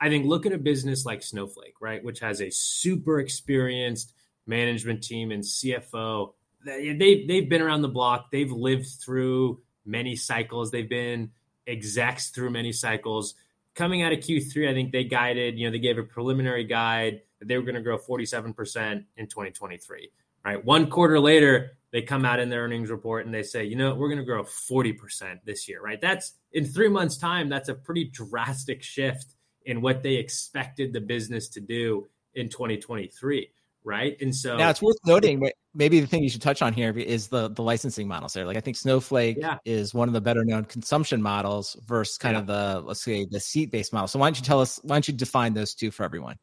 [0.00, 4.12] I think look at a business like Snowflake, right, which has a super experienced
[4.46, 6.34] management team and CFO.
[6.64, 8.30] They they've been around the block.
[8.30, 10.70] They've lived through many cycles.
[10.70, 11.30] They've been
[11.66, 13.34] execs through many cycles.
[13.74, 17.20] Coming out of Q3, I think they guided, you know, they gave a preliminary guide
[17.38, 20.10] that they were going to grow 47% in 2023.
[20.44, 20.64] Right.
[20.64, 23.94] One quarter later, they come out in their earnings report and they say, you know,
[23.94, 25.80] we're going to grow 40% this year.
[25.80, 25.98] Right.
[25.98, 27.48] That's in three months' time.
[27.48, 33.50] That's a pretty drastic shift in what they expected the business to do in 2023
[33.82, 36.90] right and so now it's worth noting maybe the thing you should touch on here
[36.98, 39.56] is the the licensing models there like i think snowflake yeah.
[39.64, 42.40] is one of the better known consumption models versus kind yeah.
[42.40, 44.96] of the let's say the seat based model so why don't you tell us why
[44.96, 46.36] don't you define those two for everyone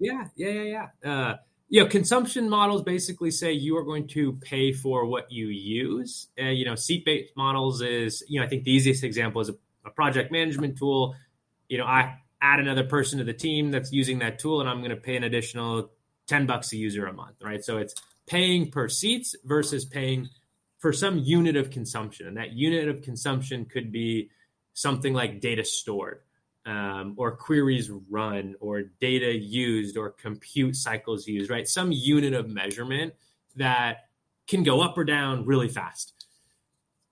[0.00, 1.36] yeah yeah yeah yeah uh,
[1.68, 6.28] you know consumption models basically say you are going to pay for what you use
[6.40, 9.48] uh, you know seat based models is you know i think the easiest example is
[9.48, 9.54] a,
[9.84, 11.14] a project management tool
[11.68, 14.78] you know i add another person to the team that's using that tool and I'm
[14.78, 15.90] going to pay an additional
[16.28, 17.64] 10 bucks a user a month, right?
[17.64, 17.94] So it's
[18.26, 20.28] paying per seats versus paying
[20.78, 22.26] for some unit of consumption.
[22.28, 24.30] And that unit of consumption could be
[24.74, 26.20] something like data stored
[26.68, 31.66] um, or queries run or data used or compute cycles used, right?
[31.66, 33.14] Some unit of measurement
[33.56, 34.08] that
[34.46, 36.12] can go up or down really fast.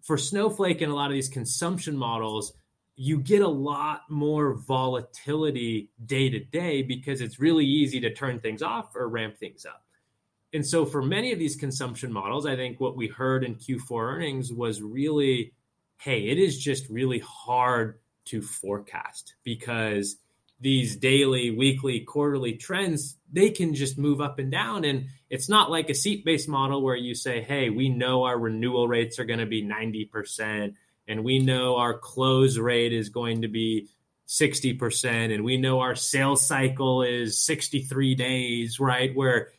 [0.03, 2.53] For Snowflake and a lot of these consumption models,
[2.97, 8.41] you get a lot more volatility day to day because it's really easy to turn
[8.41, 9.85] things off or ramp things up.
[10.53, 14.17] And so, for many of these consumption models, I think what we heard in Q4
[14.17, 15.55] earnings was really
[15.99, 20.17] hey, it is just really hard to forecast because
[20.61, 24.85] these daily, weekly, quarterly trends, they can just move up and down.
[24.85, 28.39] And it's not like a seat based model where you say, hey, we know our
[28.39, 30.75] renewal rates are going to be 90%
[31.09, 33.89] and we know our close rate is going to be
[34.29, 39.53] 60% and we know our sales cycle is 63 days right where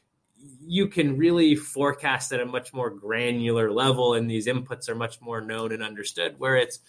[0.59, 5.21] you can really forecast at a much more granular level and these inputs are much
[5.21, 6.79] more known and understood where it's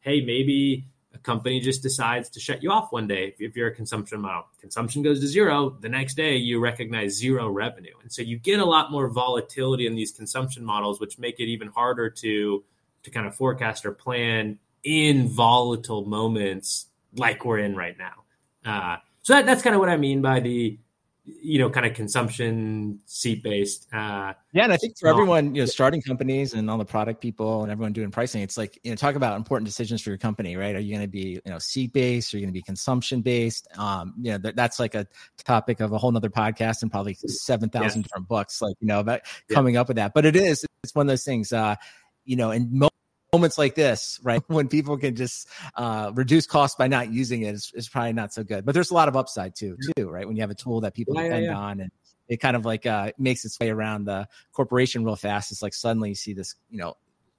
[0.00, 3.74] hey maybe a company just decides to shut you off one day if you're a
[3.74, 8.22] consumption model consumption goes to zero the next day you recognize zero revenue and so
[8.22, 12.08] you get a lot more volatility in these consumption models which make it even harder
[12.08, 12.62] to
[13.02, 18.24] to kind of forecast or plan in volatile moments like we're in right now.
[18.64, 20.78] Uh, so that, that's kind of what I mean by the,
[21.42, 23.86] you know, kind of consumption seat based.
[23.92, 27.20] Uh, yeah, and I think for everyone, you know, starting companies and all the product
[27.20, 30.18] people and everyone doing pricing, it's like you know, talk about important decisions for your
[30.18, 30.74] company, right?
[30.74, 32.32] Are you going to be you know seat based?
[32.34, 33.68] Are you going to be consumption based?
[33.76, 35.06] Um, you know, th- that's like a
[35.44, 38.02] topic of a whole nother podcast and probably seven thousand yeah.
[38.04, 39.80] different books, like you know, about coming yeah.
[39.80, 40.12] up with that.
[40.14, 41.52] But it is, it's one of those things.
[41.52, 41.76] Uh,
[42.24, 42.89] you know, and most
[43.32, 47.54] moments like this, right, when people can just uh, reduce costs by not using it
[47.54, 48.64] is, is, probably not so good.
[48.64, 50.26] But there's a lot of upside too, too, right?
[50.26, 51.58] When you have a tool that people yeah, depend yeah, yeah.
[51.58, 51.90] on and
[52.28, 55.50] it kind of like uh, makes its way around the corporation real fast.
[55.50, 56.94] It's like suddenly you see this, you know,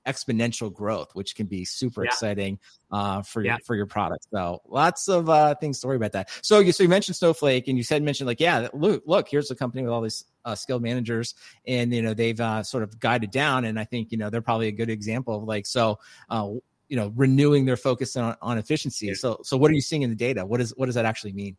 [0.08, 2.60] exponential growth, which can be super exciting
[2.92, 4.28] uh, for your for your product.
[4.34, 6.30] So lots of uh, things to worry about that.
[6.42, 9.52] So you so you mentioned Snowflake, and you said mentioned like yeah, look look here's
[9.52, 11.36] a company with all these uh, skilled managers,
[11.68, 14.42] and you know they've uh, sort of guided down, and I think you know they're
[14.42, 16.00] probably a good example of like so.
[16.30, 16.50] Uh,
[16.88, 19.06] you know, renewing their focus on, on efficiency.
[19.06, 19.14] Yeah.
[19.14, 20.46] So, so what are you seeing in the data?
[20.46, 21.56] What is what does that actually mean?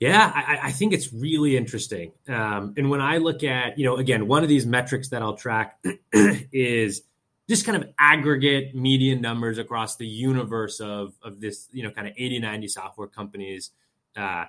[0.00, 2.12] Yeah, I, I, think it's really interesting.
[2.26, 5.36] Um, and when I look at, you know, again, one of these metrics that I'll
[5.36, 7.02] track is
[7.50, 12.06] just kind of aggregate median numbers across the universe of, of this, you know, kind
[12.06, 13.72] of 80, 90 software companies
[14.16, 14.44] uh,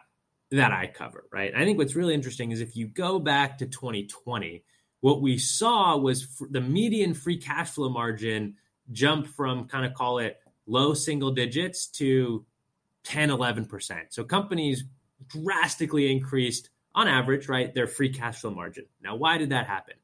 [0.51, 1.51] that I cover, right?
[1.55, 4.63] I think what's really interesting is if you go back to 2020,
[4.99, 8.57] what we saw was the median free cash flow margin
[8.91, 10.37] jump from kind of call it
[10.67, 12.45] low single digits to
[13.05, 13.99] 10, 11%.
[14.09, 14.83] So companies
[15.27, 18.85] drastically increased on average, right, their free cash flow margin.
[19.01, 19.95] Now, why did that happen?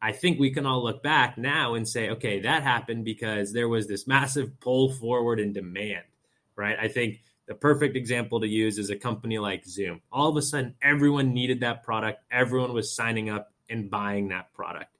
[0.00, 3.68] I think we can all look back now and say, okay, that happened because there
[3.68, 6.04] was this massive pull forward in demand,
[6.54, 6.76] right?
[6.80, 10.00] I think the perfect example to use is a company like Zoom.
[10.12, 14.52] All of a sudden, everyone needed that product, everyone was signing up and buying that
[14.52, 14.96] product.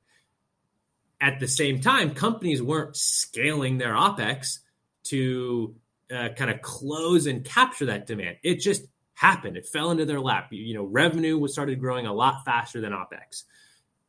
[1.20, 4.58] At the same time, companies weren't scaling their OPEX
[5.04, 5.74] to
[6.10, 8.38] uh, kind of close and capture that demand.
[8.42, 8.84] It just
[9.14, 9.56] happened.
[9.56, 10.48] It fell into their lap.
[10.52, 13.44] You, you know, revenue was started growing a lot faster than OPEX.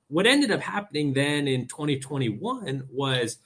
[0.09, 3.37] What ended up happening then in 2021 was,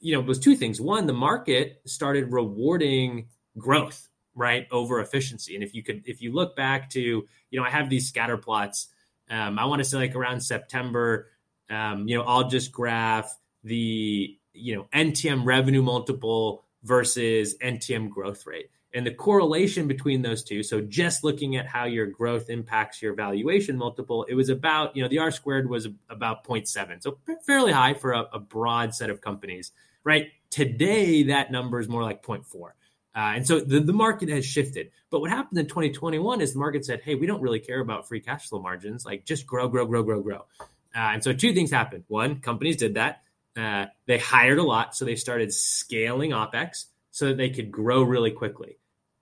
[0.00, 0.80] you know, was two things.
[0.80, 5.54] One, the market started rewarding growth, right, over efficiency.
[5.54, 8.36] And if you could, if you look back to, you know, I have these scatter
[8.36, 8.88] plots.
[9.28, 11.28] Um, I want to say like around September,
[11.68, 18.46] um, you know, I'll just graph the, you know, NTM revenue multiple versus NTM growth
[18.46, 18.70] rate.
[18.92, 23.14] And the correlation between those two, so just looking at how your growth impacts your
[23.14, 27.00] valuation multiple, it was about, you know, the R squared was about 0.7.
[27.00, 29.70] So fairly high for a, a broad set of companies,
[30.02, 30.28] right?
[30.50, 32.72] Today, that number is more like 0.4.
[33.14, 34.90] Uh, and so the, the market has shifted.
[35.08, 38.08] But what happened in 2021 is the market said, hey, we don't really care about
[38.08, 39.04] free cash flow margins.
[39.04, 40.46] Like just grow, grow, grow, grow, grow.
[40.94, 42.04] Uh, and so two things happened.
[42.08, 43.22] One, companies did that.
[43.56, 44.96] Uh, they hired a lot.
[44.96, 48.78] So they started scaling OPEX so that they could grow really quickly.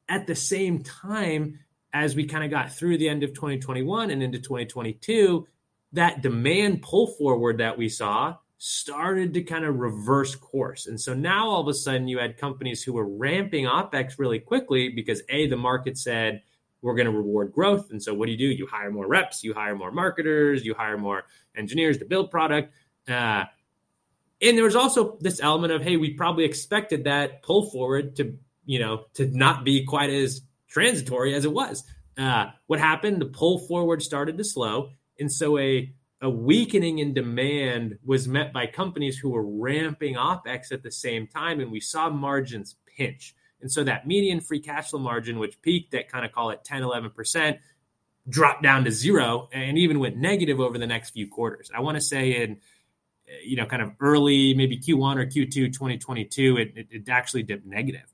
[0.09, 1.61] At the same time,
[1.93, 5.47] as we kind of got through the end of 2021 and into 2022,
[5.93, 10.87] that demand pull forward that we saw started to kind of reverse course.
[10.87, 14.41] And so now all of a sudden you had companies who were ramping OPEX really
[14.41, 16.43] quickly because A, the market said,
[16.83, 17.91] we're going to reward growth.
[17.91, 18.47] And so what do you do?
[18.47, 21.25] You hire more reps, you hire more marketers, you hire more
[21.57, 22.73] engineers to build product.
[23.09, 23.45] Uh,
[24.41, 28.39] and there was also this element of hey we probably expected that pull forward to
[28.69, 31.83] you know to not be quite as transitory as it was.
[32.17, 33.21] Uh, what happened?
[33.21, 34.91] The pull forward started to slow.
[35.19, 40.73] And so a a weakening in demand was met by companies who were ramping opex
[40.73, 41.61] at the same time.
[41.61, 43.35] And we saw margins pinch.
[43.61, 46.63] And so that median free cash flow margin which peaked at kind of call it
[46.65, 47.59] 10 11%
[48.29, 51.71] dropped down to zero and even went negative over the next few quarters.
[51.75, 52.59] I want to say in
[53.43, 57.67] you know, kind of early, maybe Q1 or Q2 2022, it, it, it, actually dipped
[57.67, 58.05] negative.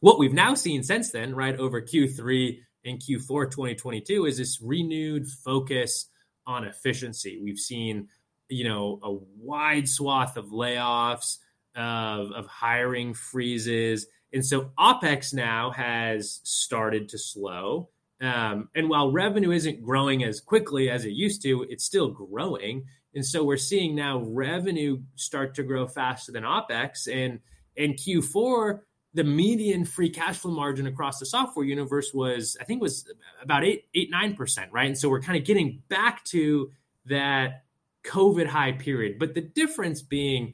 [0.00, 5.26] What we've now seen since then, right, over Q3 and Q4 2022 is this renewed
[5.26, 6.08] focus
[6.46, 7.40] on efficiency.
[7.42, 8.08] We've seen,
[8.48, 11.38] you know, a wide swath of layoffs,
[11.74, 14.06] of, of hiring freezes.
[14.32, 17.88] And so OPEX now has started to slow.
[18.20, 22.84] Um, and while revenue isn't growing as quickly as it used to, it's still growing.
[23.14, 27.08] And so we're seeing now revenue start to grow faster than OPEX.
[27.12, 27.40] And
[27.76, 28.80] in Q4,
[29.16, 33.10] the median free cash flow margin across the software universe was, I think, was
[33.42, 34.86] about eight, eight, nine percent, right?
[34.86, 36.70] And so we're kind of getting back to
[37.06, 37.64] that
[38.04, 39.18] COVID high period.
[39.18, 40.52] But the difference being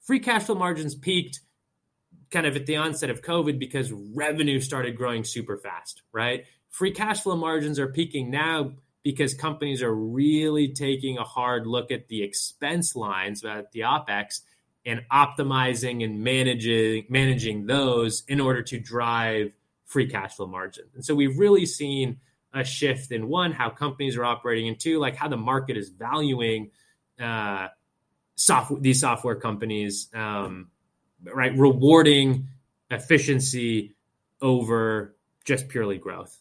[0.00, 1.40] free cash flow margins peaked
[2.30, 6.44] kind of at the onset of COVID because revenue started growing super fast, right?
[6.68, 11.90] Free cash flow margins are peaking now because companies are really taking a hard look
[11.90, 14.40] at the expense lines, at the OPEX,
[14.86, 19.52] and optimizing and managing managing those in order to drive
[19.84, 20.84] free cash flow margin.
[20.94, 22.18] And so we've really seen
[22.52, 25.88] a shift in one, how companies are operating, and two, like how the market is
[25.88, 26.70] valuing
[27.20, 27.68] uh,
[28.36, 30.68] software these software companies, um,
[31.22, 31.56] right?
[31.56, 32.48] Rewarding
[32.90, 33.96] efficiency
[34.40, 36.38] over just purely growth.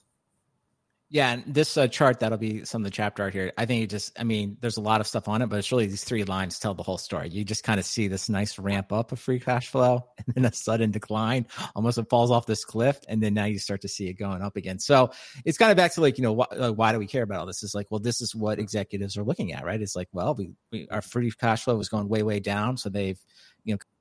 [1.14, 3.54] Yeah, and this uh, chart that'll be some of the chapter art here.
[3.56, 5.72] I think it just, I mean, there's a lot of stuff on it, but it's
[5.72, 7.30] really these three lines tell the whole story.
[7.30, 10.46] You just kind of see this nice ramp up of free cash flow, and then
[10.46, 11.46] a sudden decline,
[11.76, 14.42] almost it falls off this cliff, and then now you start to see it going
[14.42, 14.80] up again.
[14.80, 15.12] So
[15.46, 17.46] it's kind of back to like, you know, wh- why do we care about all
[17.46, 17.62] this?
[17.62, 19.80] It's like, well, this is what executives are looking at, right?
[19.80, 22.90] It's like, well, we, we our free cash flow was going way way down, so
[22.90, 23.20] they've
[23.53, 23.53] you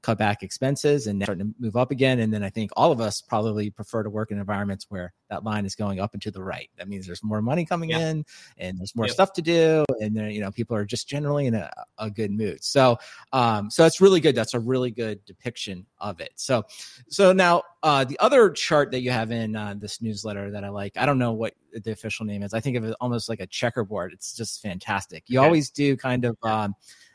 [0.03, 2.19] cut back expenses and starting to move up again.
[2.19, 5.45] And then I think all of us probably prefer to work in environments where that
[5.45, 6.69] line is going up and to the right.
[6.77, 8.11] That means there's more money coming yeah.
[8.11, 8.25] in
[8.59, 9.15] and there's more yep.
[9.15, 9.85] stuff to do.
[10.01, 12.65] And then, you know, people are just generally in a, a good mood.
[12.65, 12.99] So,
[13.33, 14.35] um, so that's really good.
[14.35, 16.33] That's a really good depiction of it.
[16.35, 16.65] So,
[17.09, 20.69] so now, uh, the other chart that you have in uh, this newsletter that I
[20.69, 22.55] like, I don't know what the official name is.
[22.55, 24.13] I think of it almost like a checkerboard.
[24.13, 25.25] It's just fantastic.
[25.27, 25.47] You okay.
[25.47, 26.75] always do kind of, um,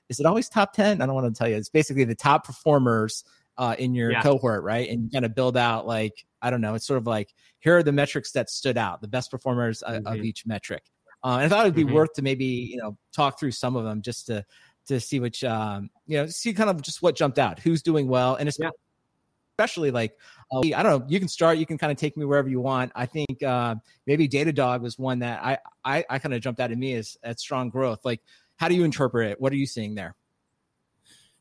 [0.09, 1.01] is it always top 10?
[1.01, 1.55] I don't want to tell you.
[1.55, 3.23] It's basically the top performers
[3.57, 4.21] uh, in your yeah.
[4.21, 4.89] cohort, right?
[4.89, 7.77] And you kind of build out like, I don't know, it's sort of like, here
[7.77, 10.05] are the metrics that stood out, the best performers mm-hmm.
[10.05, 10.83] of each metric.
[11.23, 11.95] Uh, and I thought it'd be mm-hmm.
[11.95, 14.45] worth to maybe, you know, talk through some of them just to,
[14.87, 18.07] to see which, um, you know, see kind of just what jumped out, who's doing
[18.07, 18.35] well.
[18.35, 19.63] And especially, yeah.
[19.63, 20.17] especially like,
[20.51, 22.61] uh, I don't know, you can start, you can kind of take me wherever you
[22.61, 22.91] want.
[22.95, 26.71] I think uh, maybe Datadog was one that I, I, I kind of jumped out
[26.71, 28.05] at me as, as strong growth.
[28.05, 28.21] Like,
[28.57, 29.41] how do you interpret it?
[29.41, 30.15] What are you seeing there?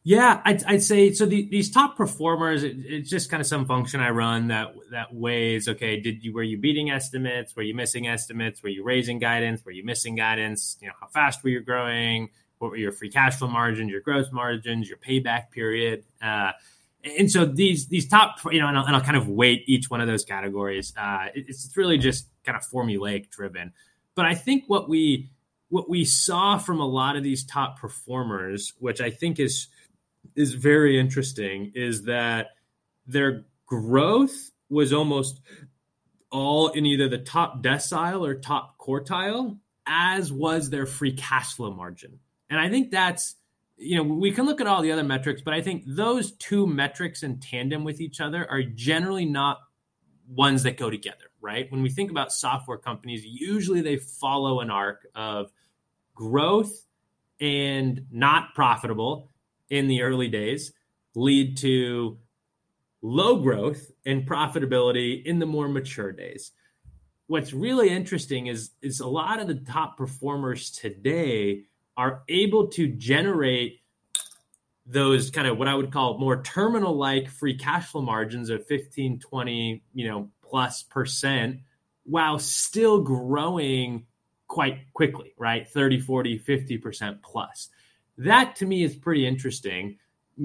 [0.05, 1.27] Yeah, I'd, I'd say so.
[1.27, 5.13] The, these top performers, it, it's just kind of some function I run that that
[5.13, 5.67] weighs.
[5.67, 7.57] Okay, did you were you beating estimates?
[7.57, 8.63] Were you missing estimates?
[8.63, 9.65] Were you raising guidance?
[9.65, 10.77] Were you missing guidance?
[10.81, 12.29] You know, how fast were you growing?
[12.59, 13.91] What were your free cash flow margins?
[13.91, 14.89] Your gross margins?
[14.89, 16.05] Your payback period?
[16.23, 16.53] Uh,
[17.19, 19.91] and so these these top, you know, and I'll, and I'll kind of weight each
[19.91, 20.93] one of those categories.
[20.97, 23.73] Uh, it's, it's really just kind of formulaic driven.
[24.15, 25.31] But I think what we
[25.69, 29.69] what we saw from a lot of these top performers, which I think is
[30.35, 32.49] is very interesting, is that
[33.07, 35.41] their growth was almost
[36.31, 41.73] all in either the top decile or top quartile, as was their free cash flow
[41.73, 42.19] margin.
[42.51, 43.37] And I think that's
[43.79, 46.67] you know, we can look at all the other metrics, but I think those two
[46.67, 49.59] metrics in tandem with each other are generally not
[50.29, 51.71] ones that go together, right?
[51.71, 55.53] When we think about software companies, usually they follow an arc of
[56.17, 56.85] growth
[57.41, 59.31] and not profitable
[59.71, 60.73] in the early days
[61.15, 62.19] lead to
[63.03, 66.51] low growth and profitability in the more mature days.
[67.29, 71.65] What's really interesting is is a lot of the top performers today
[71.97, 73.81] are able to generate
[74.87, 78.67] those kind of what I would call more terminal like free cash flow margins of
[78.67, 81.61] 15, 20, you know, plus percent
[82.05, 84.07] while still growing
[84.47, 85.69] quite quickly, right?
[85.69, 87.69] 30, 40, 50% plus.
[88.19, 89.99] That to me is pretty interesting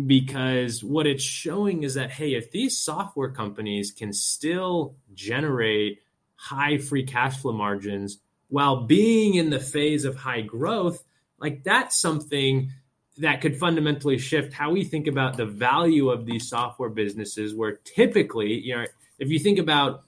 [0.05, 5.99] because what it's showing is that, hey, if these software companies can still generate
[6.35, 11.03] high free cash flow margins while being in the phase of high growth,
[11.39, 12.71] like that's something
[13.17, 17.73] that could fundamentally shift how we think about the value of these software businesses where
[17.83, 18.85] typically you know
[19.19, 20.03] if you think about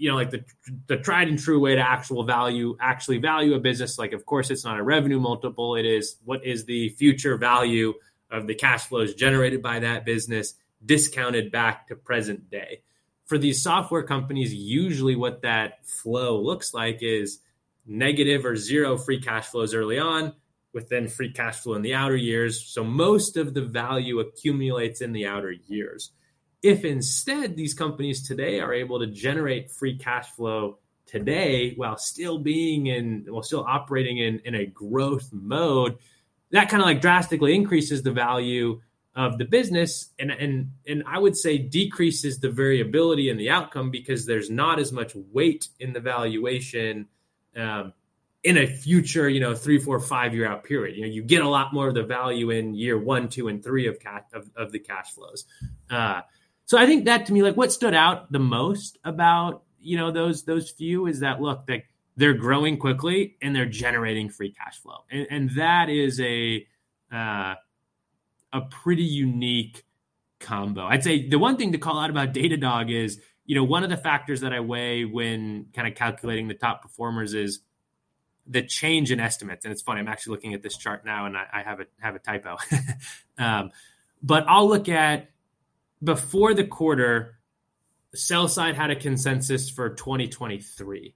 [0.00, 0.44] you know like the
[0.86, 4.50] the tried and true way to actual value actually value a business like of course
[4.50, 7.92] it's not a revenue multiple it is what is the future value
[8.30, 12.82] of the cash flows generated by that business discounted back to present day
[13.26, 17.40] for these software companies usually what that flow looks like is
[17.86, 20.32] negative or zero free cash flows early on
[20.72, 22.60] with then free cash flow in the outer years.
[22.60, 26.12] So most of the value accumulates in the outer years.
[26.62, 32.38] If instead these companies today are able to generate free cash flow today while still
[32.38, 35.96] being in, while still operating in, in a growth mode,
[36.50, 38.80] that kind of like drastically increases the value
[39.16, 43.90] of the business and and and I would say decreases the variability in the outcome
[43.90, 47.08] because there's not as much weight in the valuation
[47.56, 47.92] um,
[48.42, 50.96] in a future, you know, three, four, five year out period.
[50.96, 53.62] You know, you get a lot more of the value in year one, two, and
[53.62, 55.44] three of cash of, of the cash flows.
[55.90, 56.22] Uh,
[56.70, 60.12] so I think that to me, like what stood out the most about you know
[60.12, 61.82] those those few is that look, that
[62.14, 66.64] they're growing quickly and they're generating free cash flow, and, and that is a
[67.12, 67.56] uh,
[68.52, 69.84] a pretty unique
[70.38, 70.86] combo.
[70.86, 73.90] I'd say the one thing to call out about Datadog is you know one of
[73.90, 77.58] the factors that I weigh when kind of calculating the top performers is
[78.46, 79.98] the change in estimates, and it's funny.
[79.98, 82.58] I'm actually looking at this chart now, and I, I have a have a typo.
[83.38, 83.72] um,
[84.22, 85.30] but I'll look at
[86.02, 87.36] before the quarter.
[88.12, 91.14] Sell side had a consensus for 2023.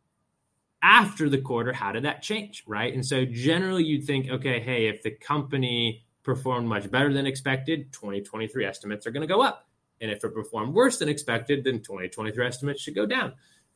[0.81, 2.63] After the quarter, how did that change?
[2.67, 7.27] Right, and so generally you'd think, okay, hey, if the company performed much better than
[7.27, 9.67] expected, 2023 estimates are going to go up.
[10.01, 13.35] And if it performed worse than expected, then 2023 estimates should go down.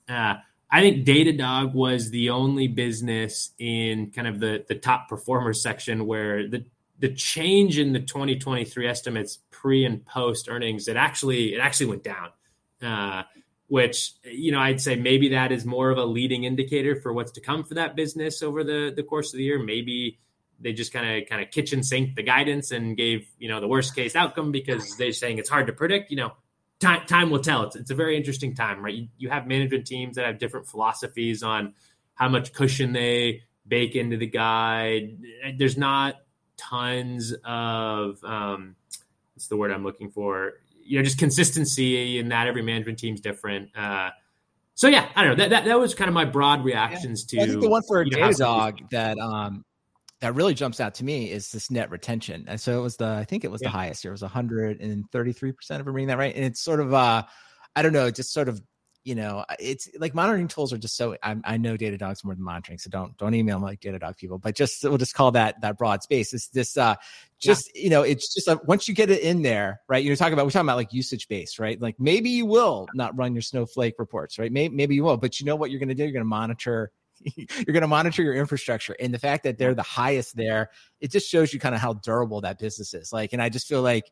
[0.08, 0.34] Uh,
[0.70, 6.06] I think Datadog was the only business in kind of the the top performers section
[6.06, 6.66] where the
[6.98, 12.02] the change in the 2023 estimates pre and post earnings it actually it actually went
[12.02, 12.30] down
[12.82, 13.22] uh,
[13.68, 17.32] which you know i'd say maybe that is more of a leading indicator for what's
[17.32, 20.18] to come for that business over the the course of the year maybe
[20.60, 23.68] they just kind of kind of kitchen sink the guidance and gave you know the
[23.68, 26.32] worst case outcome because they're saying it's hard to predict you know
[26.80, 27.64] time time will tell.
[27.64, 28.94] It's it's a very interesting time, right?
[28.94, 31.74] You, you have management teams that have different philosophies on
[32.14, 35.18] how much cushion they bake into the guide.
[35.56, 36.16] There's not
[36.58, 38.76] tons of um,
[39.34, 40.54] what's the word I'm looking for?
[40.82, 43.70] You know, just consistency in that every management team's different.
[43.76, 44.10] Uh,
[44.74, 45.44] so yeah, I don't know.
[45.44, 47.40] That, that that was kind of my broad reactions yeah.
[47.40, 47.44] to.
[47.44, 49.64] I think the one for you know, Datadog that um,
[50.20, 52.44] that really jumps out to me is this net retention.
[52.48, 53.68] And so it was the, I think it was yeah.
[53.68, 54.10] the highest here.
[54.10, 56.34] It was 133% of I'm reading that right.
[56.34, 57.22] And it's sort of, uh,
[57.76, 58.60] I don't know, just sort of,
[59.08, 62.44] you know, it's like monitoring tools are just so, I, I know Datadog's more than
[62.44, 62.76] monitoring.
[62.76, 65.78] So don't, don't email me like Datadog people, but just, we'll just call that, that
[65.78, 66.34] broad space.
[66.34, 66.96] It's this, uh,
[67.38, 67.82] just, yeah.
[67.84, 70.04] you know, it's just, uh, once you get it in there, right.
[70.04, 71.80] You're talking about, we're talking about like usage based, right?
[71.80, 74.52] Like maybe you will not run your Snowflake reports, right?
[74.52, 76.02] Maybe, maybe you will, but you know what you're going to do?
[76.02, 76.92] You're going to monitor
[77.34, 81.10] you're going to monitor your infrastructure and the fact that they're the highest there it
[81.10, 83.82] just shows you kind of how durable that business is like and i just feel
[83.82, 84.04] like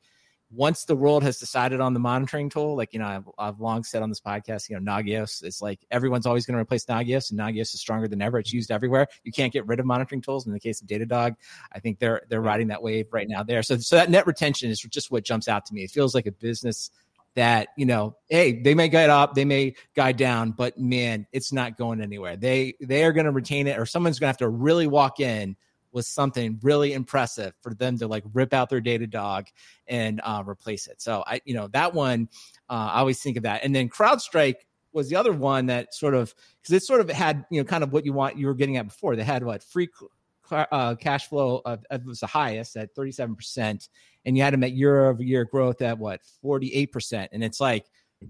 [0.50, 3.82] once the world has decided on the monitoring tool, like you know, I've, I've long
[3.82, 7.30] said on this podcast, you know, Nagios, it's like everyone's always going to replace Nagios,
[7.30, 8.38] and Nagios is stronger than ever.
[8.38, 8.56] It's mm-hmm.
[8.56, 9.08] used everywhere.
[9.24, 10.46] You can't get rid of monitoring tools.
[10.46, 11.34] In the case of Datadog,
[11.72, 13.62] I think they're they're riding that wave right now there.
[13.62, 15.82] So so that net retention is just what jumps out to me.
[15.82, 16.90] It feels like a business
[17.34, 21.52] that you know hey they may guide up they may guide down but man it's
[21.52, 24.38] not going anywhere they they are going to retain it or someone's going to have
[24.38, 25.54] to really walk in
[25.96, 29.46] with something really impressive for them to like rip out their Datadog
[29.88, 31.00] and uh, replace it.
[31.00, 32.28] So I, you know, that one,
[32.68, 33.64] uh, I always think of that.
[33.64, 34.56] And then CrowdStrike
[34.92, 37.82] was the other one that sort of because it sort of had you know kind
[37.82, 39.16] of what you want you were getting at before.
[39.16, 39.88] They had what free
[40.50, 43.88] uh, cash flow of, of was the highest at thirty seven percent,
[44.26, 47.42] and you had them at year over year growth at what forty eight percent, and
[47.42, 47.86] it's like.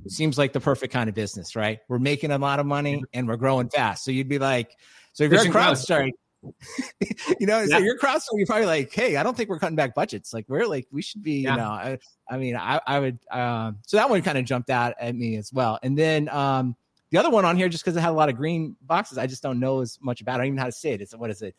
[0.08, 1.78] Seems like the perfect kind of business, right?
[1.88, 4.04] We're making a lot of money and we're growing fast.
[4.04, 4.72] So you'd be like,
[5.12, 6.10] so if you're CrowdStrike,
[7.40, 7.66] you know, yeah.
[7.66, 10.32] so you're crossing, you're probably like, hey, I don't think we're cutting back budgets.
[10.32, 11.52] Like we're like, we should be, yeah.
[11.52, 14.70] you know, I, I mean, I, I would, um, so that one kind of jumped
[14.70, 15.78] out at me as well.
[15.82, 16.76] And then, um,
[17.10, 19.26] the other one on here, just because it had a lot of green boxes, I
[19.26, 20.34] just don't know as much about.
[20.34, 21.00] I don't even know how to say it.
[21.00, 21.54] It's what is it?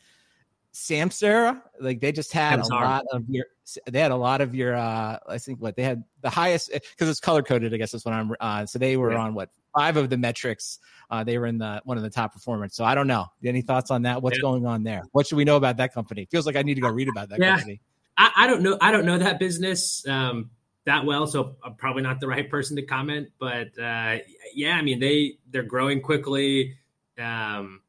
[0.74, 3.46] Samsara, like they just had a lot of your,
[3.90, 7.10] they had a lot of your, uh, I think what they had the highest because
[7.10, 7.74] it's color coded.
[7.74, 8.36] I guess that's what I'm.
[8.40, 9.20] Uh, so they were yeah.
[9.20, 10.80] on what five of the metrics.
[11.10, 12.76] Uh, they were in the one of the top performers.
[12.76, 13.28] So I don't know.
[13.44, 14.22] Any thoughts on that?
[14.22, 14.42] What's yeah.
[14.42, 15.04] going on there?
[15.12, 16.28] What should we know about that company?
[16.30, 17.56] Feels like I need to go read about that yeah.
[17.56, 17.82] company.
[18.18, 18.78] I, I, don't know.
[18.82, 20.50] I don't know that business um,
[20.86, 23.30] that well, so I'm probably not the right person to comment.
[23.40, 24.18] But uh,
[24.54, 26.78] yeah, I mean they they're growing quickly.
[27.18, 27.82] Um,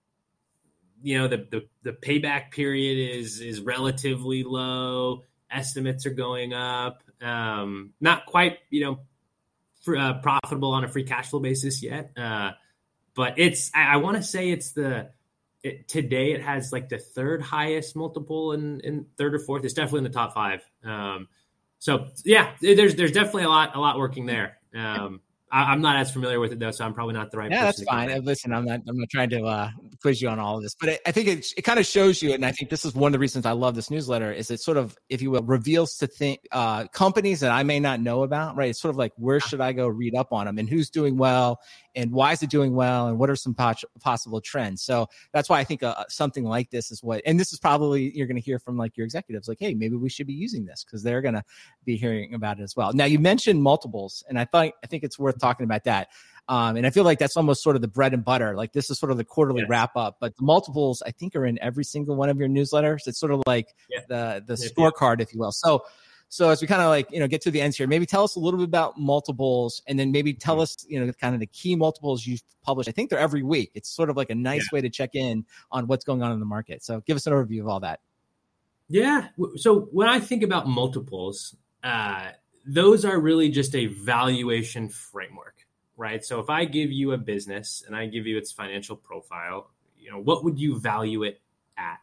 [1.03, 5.25] you know the, the the payback period is is relatively low.
[5.51, 7.03] Estimates are going up.
[7.23, 9.01] Um, not quite, you know,
[9.89, 12.11] for, uh, profitable on a free cash flow basis yet.
[12.17, 12.53] Uh,
[13.15, 15.11] but it's I, I want to say it's the
[15.63, 19.65] it, today it has like the third highest multiple in, in third or fourth.
[19.65, 20.63] It's definitely in the top five.
[20.85, 21.29] Um,
[21.79, 24.59] so yeah, there's there's definitely a lot a lot working there.
[24.75, 25.21] Um,
[25.51, 27.51] I, am not as familiar with it though, so I'm probably not the right.
[27.51, 27.59] Person.
[27.59, 28.25] Yeah, that's fine.
[28.25, 28.81] Listen, I'm not.
[28.87, 29.71] I'm not trying to uh,
[30.01, 32.23] quiz you on all of this, but I, I think it it kind of shows
[32.23, 34.33] you, and I think this is one of the reasons I love this newsletter.
[34.33, 37.81] Is it sort of, if you will, reveals to think uh, companies that I may
[37.81, 38.57] not know about.
[38.57, 38.71] Right?
[38.71, 41.17] It's sort of like where should I go read up on them, and who's doing
[41.17, 41.61] well,
[41.95, 44.83] and why is it doing well, and what are some po- possible trends.
[44.83, 48.17] So that's why I think uh, something like this is what, and this is probably
[48.17, 50.65] you're going to hear from like your executives, like, hey, maybe we should be using
[50.65, 51.45] this because they're going to
[51.85, 52.93] be hearing about it as well.
[52.93, 56.09] Now you mentioned multiples, and I thought I think it's worth talking about that.
[56.49, 58.55] Um, and I feel like that's almost sort of the bread and butter.
[58.57, 59.69] Like this is sort of the quarterly yes.
[59.69, 63.07] wrap up, but the multiples I think are in every single one of your newsletters.
[63.07, 64.01] It's sort of like yeah.
[64.09, 65.25] the the yeah, scorecard, yeah.
[65.25, 65.53] if you will.
[65.53, 65.85] So
[66.31, 68.25] so as we kind of like you know get to the ends here, maybe tell
[68.25, 71.41] us a little bit about multiples, and then maybe tell us you know kind of
[71.41, 72.89] the key multiples you've published.
[72.89, 73.71] I think they're every week.
[73.75, 76.41] It's sort of like a nice way to check in on what's going on in
[76.41, 76.83] the market.
[76.83, 78.01] So give us an overview of all that.
[78.89, 79.29] Yeah.
[79.57, 82.31] So when I think about multiples, uh,
[82.67, 85.67] those are really just a valuation framework
[85.99, 86.25] right?
[86.25, 90.11] So if I give you a business and I give you its financial profile, you
[90.11, 91.43] know, what would you value it
[91.77, 91.99] at?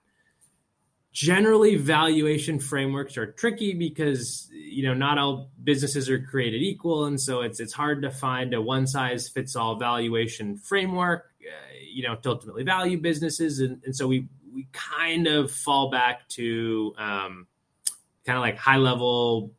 [1.14, 7.20] Generally, valuation frameworks are tricky because you know not all businesses are created equal, and
[7.20, 11.32] so it's it's hard to find a one size fits all valuation framework.
[11.40, 11.54] Uh,
[11.90, 16.28] you know, to ultimately value businesses, and, and so we we kind of fall back
[16.28, 17.48] to um,
[18.26, 19.54] kind of like high level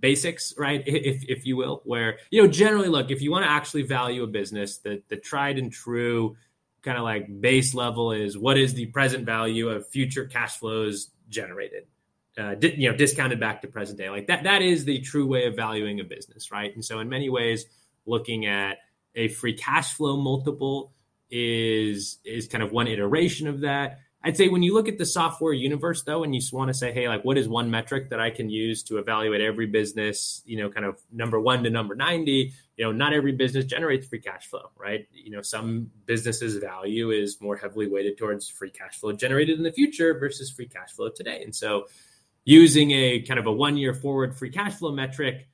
[0.00, 0.82] basics, right?
[0.86, 4.22] If if you will, where you know generally look if you want to actually value
[4.22, 6.36] a business, the the tried and true
[6.82, 11.10] kind of like base level is what is the present value of future cash flows
[11.28, 11.84] generated,
[12.36, 14.10] uh, di- you know, discounted back to present day.
[14.10, 16.74] Like that that is the true way of valuing a business, right?
[16.74, 17.66] And so in many ways,
[18.06, 18.78] looking at
[19.14, 20.92] a free cash flow multiple
[21.30, 25.06] is is kind of one iteration of that I'd say when you look at the
[25.06, 28.10] software universe, though, and you just want to say, hey, like, what is one metric
[28.10, 31.70] that I can use to evaluate every business, you know, kind of number one to
[31.70, 35.08] number 90, you know, not every business generates free cash flow, right?
[35.12, 39.64] You know, some businesses' value is more heavily weighted towards free cash flow generated in
[39.64, 41.42] the future versus free cash flow today.
[41.42, 41.88] And so
[42.44, 45.48] using a kind of a one year forward free cash flow metric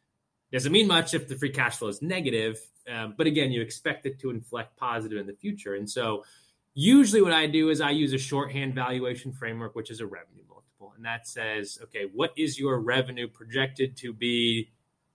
[0.53, 2.59] doesn't mean much if the free cash flow is negative.
[2.91, 5.75] Um, but again, you expect it to inflect positive in the future.
[5.75, 6.25] And so,
[6.81, 10.45] Usually, what I do is I use a shorthand valuation framework, which is a revenue
[10.49, 14.70] multiple, and that says, okay, what is your revenue projected to be,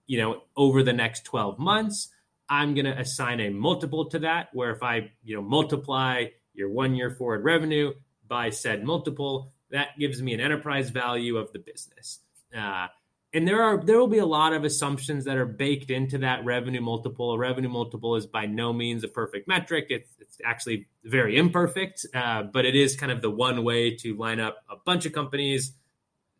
[0.05, 2.09] you know, over the next 12 months?
[2.49, 6.67] I'm going to assign a multiple to that, where if I, you know, multiply your
[6.69, 7.93] one year forward revenue
[8.27, 12.19] by said multiple, that gives me an enterprise value of the business.
[12.53, 12.87] Uh,
[13.33, 16.45] and there are there will be a lot of assumptions that are baked into that
[16.45, 17.31] revenue multiple.
[17.31, 19.87] A revenue multiple is by no means a perfect metric.
[19.89, 24.15] It's, it's actually very imperfect, uh, but it is kind of the one way to
[24.15, 25.73] line up a bunch of companies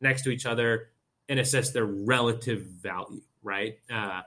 [0.01, 0.89] next to each other
[1.27, 3.79] and assess their relative value, right?
[3.91, 4.21] Uh,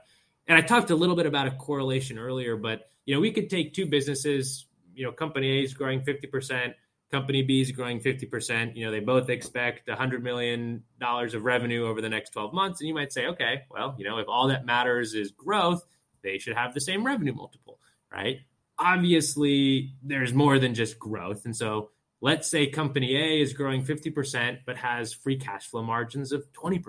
[0.47, 3.49] and I talked a little bit about a correlation earlier, but you know, we could
[3.49, 4.65] take two businesses.
[4.93, 6.73] You know, company A is growing fifty percent,
[7.11, 8.75] company B is growing fifty percent.
[8.75, 12.81] You know, they both expect hundred million dollars of revenue over the next twelve months,
[12.81, 15.83] and you might say, okay, well, you know, if all that matters is growth,
[16.23, 17.79] they should have the same revenue multiple,
[18.11, 18.39] right?
[18.79, 21.89] Obviously, there's more than just growth, and so
[22.21, 26.83] let's say company A is growing 50% but has free cash flow margins of 20%.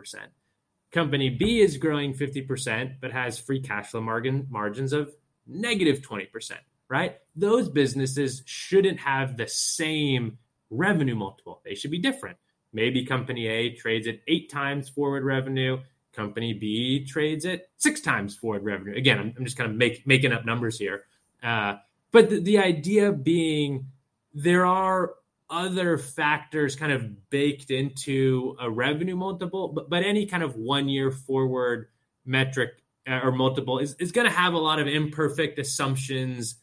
[0.91, 5.15] Company B is growing 50% but has free cash flow margin margins of
[5.47, 6.53] negative 20%,
[6.89, 7.17] right?
[7.37, 10.39] Those businesses shouldn't have the same
[10.71, 11.61] revenue multiple.
[11.65, 12.37] They should be different.
[12.73, 15.79] Maybe company A trades at 8 times forward revenue,
[16.13, 18.97] company B trades at 6 times forward revenue.
[18.97, 21.05] Again, I'm, I'm just kind of make, making up numbers here.
[21.43, 21.77] Uh,
[22.13, 23.87] but the, the idea being
[24.35, 25.15] there are
[25.51, 30.89] other factors kind of baked into a revenue multiple, but, but any kind of one
[30.89, 31.89] year forward
[32.27, 36.57] metric uh, or multiple is, is going to have a lot of imperfect assumptions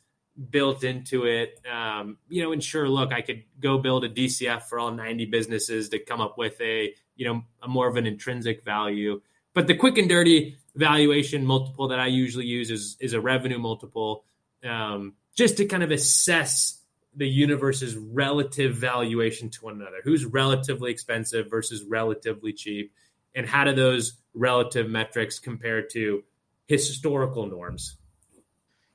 [0.49, 1.61] built into it.
[1.71, 5.25] Um, you know, and sure, look, I could go build a DCF for all 90
[5.25, 9.21] businesses to come up with a, you know, a more of an intrinsic value.
[9.53, 13.59] But the quick and dirty valuation multiple that I usually use is, is a revenue
[13.59, 14.25] multiple
[14.65, 16.81] um, just to kind of assess
[17.15, 19.97] the universe's relative valuation to one another.
[20.03, 22.93] Who's relatively expensive versus relatively cheap?
[23.33, 26.23] And how do those relative metrics compare to
[26.67, 27.97] historical norms?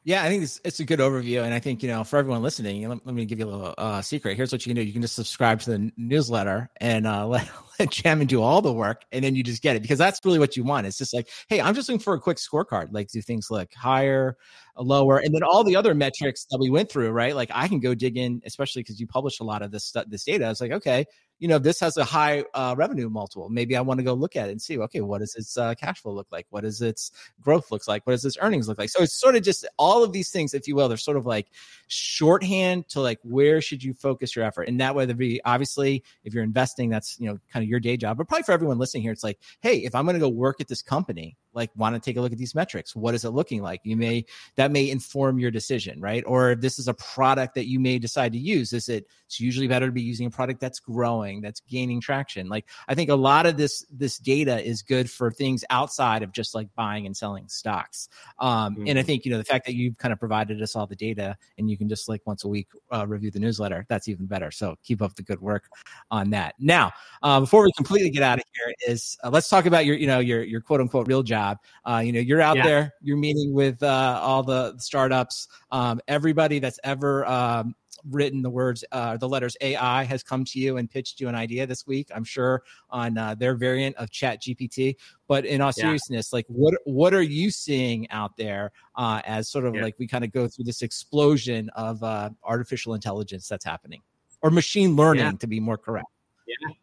[0.02, 2.42] Yeah, I think it's, it's a good overview, and I think you know for everyone
[2.42, 4.34] listening, let, let me give you a little uh, secret.
[4.34, 7.46] Here's what you can do: you can just subscribe to the newsletter and uh, let
[7.78, 10.38] let Jamin do all the work, and then you just get it because that's really
[10.38, 10.86] what you want.
[10.86, 12.88] It's just like, hey, I'm just looking for a quick scorecard.
[12.92, 14.38] Like, do things look higher,
[14.78, 17.36] lower, and then all the other metrics that we went through, right?
[17.36, 20.24] Like, I can go dig in, especially because you publish a lot of this this
[20.24, 20.48] data.
[20.48, 21.04] It's like, okay,
[21.40, 23.48] you know, this has a high uh, revenue multiple.
[23.48, 25.74] Maybe I want to go look at it and see, okay, what does its uh,
[25.74, 26.46] cash flow look like?
[26.50, 28.06] What does its growth looks like?
[28.06, 28.90] What does its earnings look like?
[28.90, 31.24] So it's sort of just all of these things, if you will, they're sort of
[31.24, 31.48] like
[31.88, 36.04] shorthand to like where should you focus your effort, and that way there be obviously
[36.24, 38.78] if you're investing, that's you know kind of your day job, but probably for everyone
[38.78, 41.70] listening here, it's like, hey, if I'm going to go work at this company, like
[41.76, 42.94] want to take a look at these metrics.
[42.94, 43.80] What is it looking like?
[43.84, 44.24] You may
[44.56, 46.22] that may inform your decision right?
[46.26, 49.40] Or if this is a product that you may decide to use is it it's
[49.40, 52.48] usually better to be using a product that's growing that's gaining traction.
[52.48, 56.32] Like i think a lot of this this data is good for things outside of
[56.32, 58.08] just like buying and selling stocks.
[58.38, 58.88] Um, mm-hmm.
[58.88, 59.06] and i mm-hmm.
[59.06, 61.70] think you know the fact that you've kind of provided us all the data and
[61.70, 64.50] you can just like once a week uh, review the newsletter that's even better.
[64.50, 65.68] So keep up the good work
[66.10, 66.54] on that.
[66.58, 66.92] Now
[67.22, 70.06] uh, before we completely get out of here is uh, let's talk about your you
[70.06, 71.58] know your your quote unquote real job job.
[71.84, 72.66] Uh, you know, you're out yeah.
[72.66, 75.48] there, you're meeting with uh, all the startups.
[75.70, 77.74] Um, everybody that's ever um,
[78.08, 81.34] written the words, uh, the letters AI has come to you and pitched you an
[81.34, 82.08] idea this week.
[82.14, 84.96] I'm sure on uh, their variant of ChatGPT.
[85.28, 86.36] But in all seriousness, yeah.
[86.36, 89.82] like what what are you seeing out there uh, as sort of yeah.
[89.82, 94.02] like we kind of go through this explosion of uh, artificial intelligence that's happening,
[94.42, 95.32] or machine learning yeah.
[95.32, 96.08] to be more correct?
[96.46, 96.74] Yeah,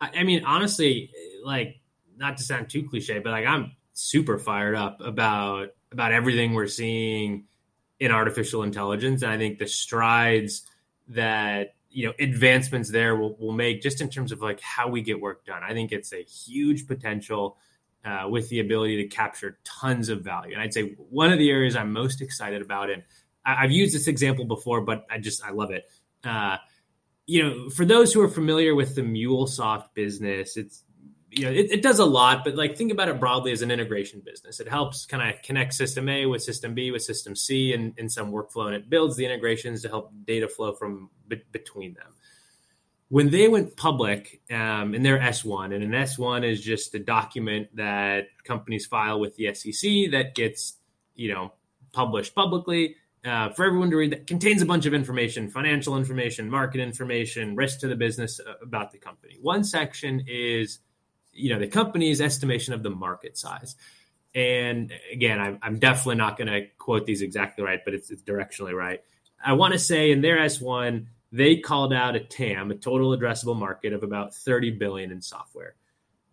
[0.00, 1.10] I mean, honestly,
[1.44, 1.82] like
[2.16, 3.72] not to sound too cliche, but like I'm
[4.02, 7.44] super fired up about about everything we're seeing
[8.00, 10.62] in artificial intelligence, and I think the strides
[11.08, 15.02] that you know advancements there will, will make just in terms of like how we
[15.02, 15.62] get work done.
[15.62, 17.58] I think it's a huge potential
[18.04, 20.54] uh, with the ability to capture tons of value.
[20.54, 23.02] And I'd say one of the areas I'm most excited about, and
[23.44, 25.88] I, have used this example before, but I just I love it.
[26.24, 26.56] Uh,
[27.26, 30.82] you know, for those who are familiar with the MuleSoft business, it's
[31.32, 33.70] you know, it, it, does a lot, but like think about it broadly as an
[33.70, 34.60] integration business.
[34.60, 38.08] It helps kind of connect system A with system B with system C in, in
[38.08, 42.14] some workflow, and it builds the integrations to help data flow from be- between them.
[43.08, 47.68] When they went public um, in their S1, and an S1 is just a document
[47.76, 50.74] that companies file with the SEC that gets,
[51.14, 51.52] you know,
[51.92, 56.50] published publicly uh, for everyone to read that contains a bunch of information financial information
[56.50, 60.80] market information risk to the business uh, about the company one section is
[61.32, 63.76] you know the company's estimation of the market size.
[64.34, 68.22] And again, I'm, I'm definitely not going to quote these exactly right, but it's, it's
[68.22, 69.00] directionally right.
[69.44, 73.58] I want to say in their S1, they called out a TAM, a total addressable
[73.58, 75.74] market of about 30 billion in software.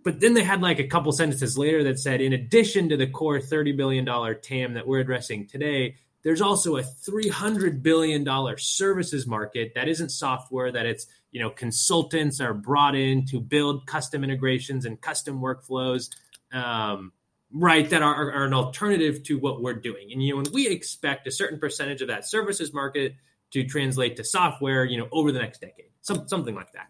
[0.03, 3.07] But then they had like a couple sentences later that said, in addition to the
[3.07, 4.05] core $30 billion
[4.41, 10.71] TAM that we're addressing today, there's also a $300 billion services market that isn't software,
[10.71, 16.09] that it's you know consultants are brought in to build custom integrations and custom workflows
[16.51, 17.11] um,
[17.51, 20.11] right that are, are, an alternative to what we're doing.
[20.11, 23.15] And you know when we expect a certain percentage of that services market
[23.51, 26.87] to translate to software you know over the next decade some, something like that.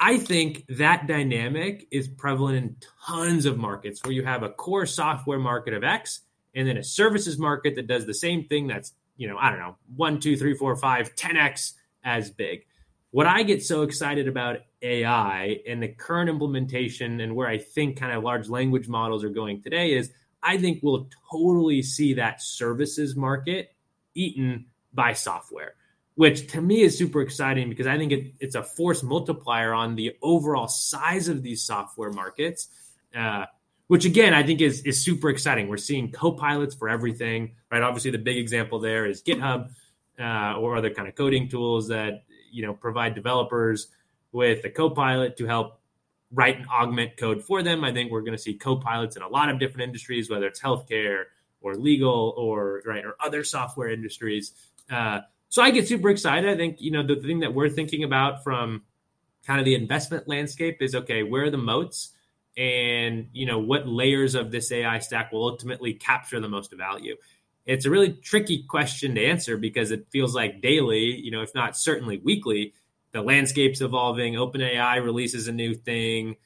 [0.00, 4.86] I think that dynamic is prevalent in tons of markets where you have a core
[4.86, 6.20] software market of X
[6.54, 9.58] and then a services market that does the same thing that's, you know, I don't
[9.58, 11.72] know, one, two, three, four, five, 10x
[12.04, 12.66] as big.
[13.10, 17.98] What I get so excited about AI and the current implementation and where I think
[17.98, 20.10] kind of large language models are going today is
[20.42, 23.72] I think we'll totally see that services market
[24.14, 25.74] eaten by software
[26.14, 29.96] which to me is super exciting because I think it, it's a force multiplier on
[29.96, 32.68] the overall size of these software markets.
[33.14, 33.46] Uh,
[33.88, 35.68] which again I think is is super exciting.
[35.68, 37.82] We're seeing co-pilots for everything, right?
[37.82, 39.70] Obviously, the big example there is GitHub
[40.18, 43.88] uh, or other kind of coding tools that you know provide developers
[44.32, 45.80] with a co-pilot to help
[46.32, 47.84] write and augment code for them.
[47.84, 50.60] I think we're going to see co-pilots in a lot of different industries, whether it's
[50.60, 51.24] healthcare
[51.60, 54.52] or legal or right or other software industries.
[54.90, 56.50] Uh, so I get super excited.
[56.50, 58.82] I think, you know, the thing that we're thinking about from
[59.46, 62.13] kind of the investment landscape is okay, where are the moats?
[62.56, 67.16] And, you know, what layers of this AI stack will ultimately capture the most value?
[67.66, 71.54] It's a really tricky question to answer because it feels like daily, you know, if
[71.54, 72.74] not certainly weekly,
[73.12, 74.34] the landscape's evolving.
[74.34, 76.36] OpenAI releases a new thing.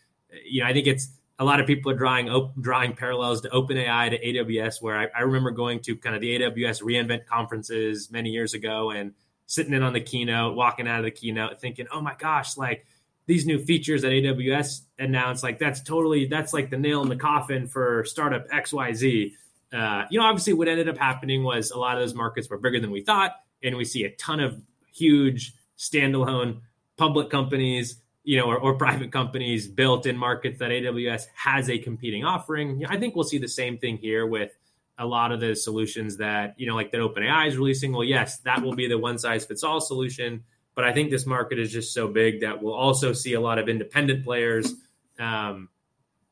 [0.44, 4.10] You know, I think it's a lot of people are drawing drawing parallels to OpenAI
[4.10, 8.30] to AWS, where I, I, remember going to kind of the AWS reInvent conferences many
[8.30, 9.14] years ago and
[9.46, 12.86] sitting in on the keynote, walking out of the keynote, thinking, "Oh my gosh, like
[13.28, 17.16] these new features that AWS announced, like that's totally that's like the nail in the
[17.16, 19.32] coffin for startup XYZ.
[19.70, 22.56] Uh, you know, obviously, what ended up happening was a lot of those markets were
[22.56, 24.60] bigger than we thought, and we see a ton of
[24.92, 26.62] huge standalone
[26.96, 31.78] public companies you know, or, or, private companies built in markets that AWS has a
[31.78, 32.84] competing offering.
[32.86, 34.52] I think we'll see the same thing here with
[34.98, 37.90] a lot of the solutions that, you know, like that OpenAI is releasing.
[37.90, 40.44] Well, yes, that will be the one size fits all solution.
[40.78, 43.58] But I think this market is just so big that we'll also see a lot
[43.58, 44.74] of independent players,
[45.18, 45.70] um,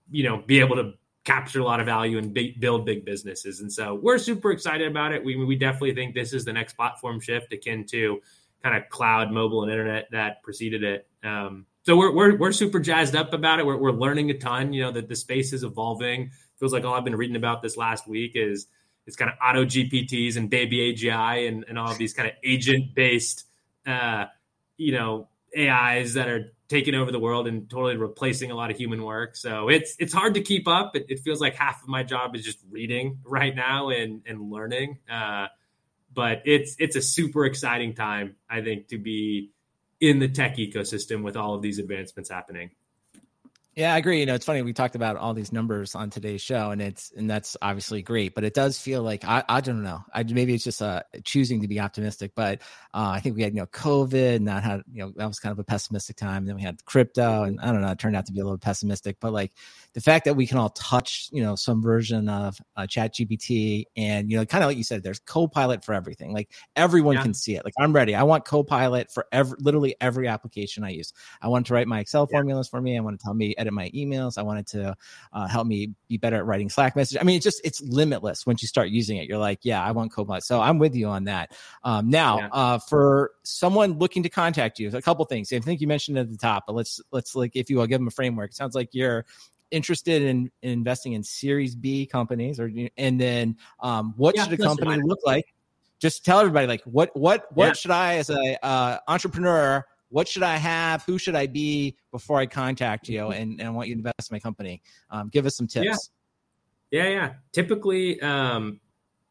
[0.09, 0.93] you know, be able to
[1.25, 3.59] capture a lot of value and build big businesses.
[3.59, 5.25] And so we're super excited about it.
[5.25, 8.21] We, we definitely think this is the next platform shift akin to
[8.63, 11.09] kind of cloud, mobile, and internet that preceded it.
[11.25, 13.67] Um, so we're, we're, we're super jazzed up about it.
[13.67, 14.73] We're, we're learning a ton.
[14.73, 16.31] You know that the space is evolving.
[16.61, 18.69] Feels like all I've been reading about this last week is
[19.09, 22.35] it's kind of auto GPTs and baby AGI and, and all of these kind of
[22.45, 23.49] agent based,
[23.85, 24.27] uh,
[24.77, 28.77] you know, AIs that are taking over the world and totally replacing a lot of
[28.77, 29.37] human work.
[29.37, 30.97] So it's it's hard to keep up.
[30.97, 34.51] It, it feels like half of my job is just reading right now and and
[34.51, 34.99] learning.
[35.11, 35.47] Uh,
[36.13, 39.51] but it's it's a super exciting time, I think, to be
[40.01, 42.71] in the tech ecosystem with all of these advancements happening.
[43.77, 44.21] Yeah, I agree.
[44.21, 47.13] You know, it's funny we talked about all these numbers on today's show, and it's
[47.15, 48.35] and that's obviously great.
[48.35, 50.03] But it does feel like I, I don't know.
[50.15, 52.33] I maybe it's just uh, choosing to be optimistic.
[52.35, 52.63] But
[52.95, 55.39] uh, I think we had you know COVID, and that had you know that was
[55.41, 56.39] kind of a pessimistic time.
[56.39, 57.91] And then we had crypto, and I don't know.
[57.91, 59.19] It turned out to be a little pessimistic.
[59.21, 59.53] But like
[59.97, 64.31] the fact that we can all touch you know some version of uh, ChatGPT, and
[64.31, 66.35] you know, kind of like you said, there's Copilot for everything.
[66.35, 67.23] Like everyone yeah.
[67.23, 67.65] can see it.
[67.65, 68.15] Like I'm ready.
[68.15, 71.15] I want Copilot for every literally every application I use.
[71.41, 72.37] I want to write my Excel yeah.
[72.37, 72.99] formulas for me.
[72.99, 74.37] I want to tell me edit my emails.
[74.37, 74.97] I wanted to
[75.33, 77.19] uh, help me be better at writing Slack messages.
[77.19, 79.27] I mean, it's just it's limitless once you start using it.
[79.27, 80.45] You're like, yeah, I want Copilot.
[80.45, 81.53] So I'm with you on that.
[81.85, 82.49] Um, now, yeah.
[82.53, 85.51] uh, for someone looking to contact you, a couple things.
[85.55, 87.99] I think you mentioned at the top, but let's let's like if you will give
[87.99, 88.51] them a framework.
[88.51, 89.25] It sounds like you're
[89.71, 94.61] interested in, in investing in Series B companies, or and then um, what yeah, should
[94.61, 95.47] a company look like?
[95.99, 97.73] Just tell everybody like what what what yeah.
[97.73, 101.03] should I as a uh, entrepreneur what should I have?
[101.05, 103.21] Who should I be before I contact you?
[103.21, 103.33] Mm-hmm.
[103.33, 104.83] And, and I want you to invest in my company.
[105.11, 106.11] Um, give us some tips.
[106.91, 107.09] Yeah, yeah.
[107.11, 107.33] yeah.
[107.53, 108.81] Typically, um,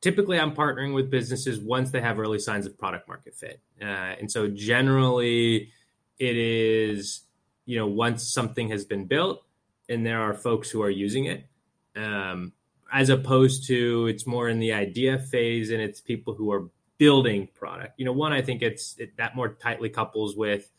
[0.01, 3.61] typically I'm partnering with businesses once they have early signs of product market fit.
[3.81, 5.71] Uh, and so generally,
[6.19, 7.21] it is
[7.65, 9.44] you know once something has been built
[9.89, 11.45] and there are folks who are using it.
[11.95, 12.53] Um,
[12.93, 17.47] as opposed to it's more in the idea phase and it's people who are building
[17.53, 17.93] product.
[17.97, 20.71] You know, one, I think it's it, that more tightly couples with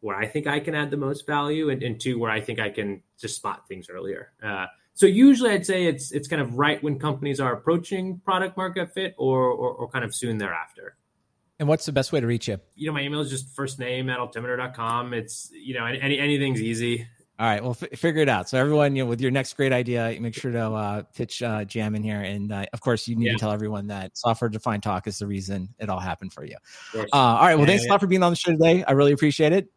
[0.00, 2.60] where I think I can add the most value, and, and two, where I think
[2.60, 4.32] I can just spot things earlier.
[4.42, 8.56] Uh, so usually, I'd say it's it's kind of right when companies are approaching product
[8.56, 10.96] market fit, or, or, or kind of soon thereafter.
[11.58, 12.58] And what's the best way to reach you?
[12.74, 15.14] You know, my email is just first name at altimeter.com.
[15.14, 17.06] It's, you know, any, anything's easy.
[17.36, 18.48] All right, well, f- figure it out.
[18.48, 21.64] So everyone, you know, with your next great idea, make sure to uh, pitch uh,
[21.64, 23.32] Jamin here, and uh, of course, you need yeah.
[23.32, 26.56] to tell everyone that software defined talk is the reason it all happened for you.
[26.94, 28.84] Uh, all right, well, yeah, thanks a lot for being on the show today.
[28.84, 29.68] I really appreciate it.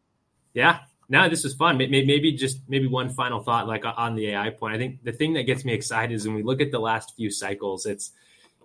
[0.53, 0.80] Yeah,
[1.10, 1.78] no, this was fun.
[1.78, 4.76] Maybe just maybe one final thought, like on the AI point.
[4.76, 7.16] I think the thing that gets me excited is when we look at the last
[7.16, 7.88] few cycles.
[7.88, 8.12] It's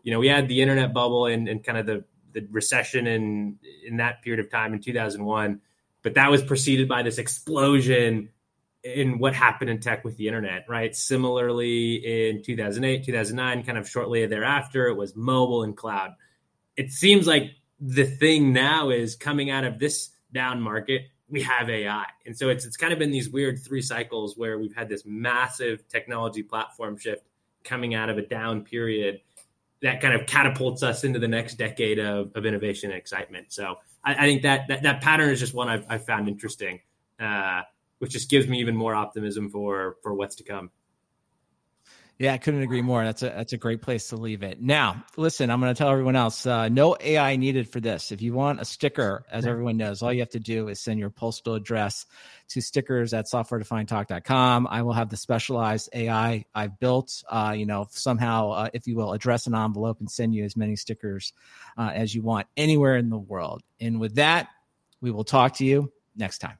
[0.03, 3.59] you know we had the internet bubble and, and kind of the the recession in
[3.87, 5.61] in that period of time in 2001
[6.03, 8.29] but that was preceded by this explosion
[8.85, 10.95] in what happened in tech with the internet, right?
[10.95, 11.97] Similarly,
[12.31, 16.11] in 2008, 2009, kind of shortly thereafter, it was mobile and cloud.
[16.77, 21.71] It seems like the thing now is coming out of this down market, we have
[21.71, 22.05] AI.
[22.27, 25.05] And so it's it's kind of been these weird three cycles where we've had this
[25.07, 27.25] massive technology platform shift
[27.65, 29.21] coming out of a down period
[29.83, 33.53] that kind of catapults us into the next decade of, of innovation and excitement.
[33.53, 36.81] So I, I think that, that, that pattern is just one I've, I've found interesting,
[37.19, 37.63] uh,
[38.03, 40.73] which just gives me even more optimism for for what's to come.
[42.19, 43.05] Yeah, I couldn't agree more.
[43.05, 44.61] That's a that's a great place to leave it.
[44.61, 48.11] Now, listen, I'm going to tell everyone else, uh, no AI needed for this.
[48.11, 50.99] If you want a sticker, as everyone knows, all you have to do is send
[50.99, 52.05] your postal address
[52.49, 54.67] to stickers at softwaredefinedtalk.com.
[54.69, 58.97] I will have the specialized AI I've built, uh, you know, somehow, uh, if you
[58.97, 61.33] will, address an envelope and send you as many stickers
[61.79, 63.63] uh, as you want anywhere in the world.
[63.81, 64.49] And with that,
[65.01, 66.59] we will talk to you next time.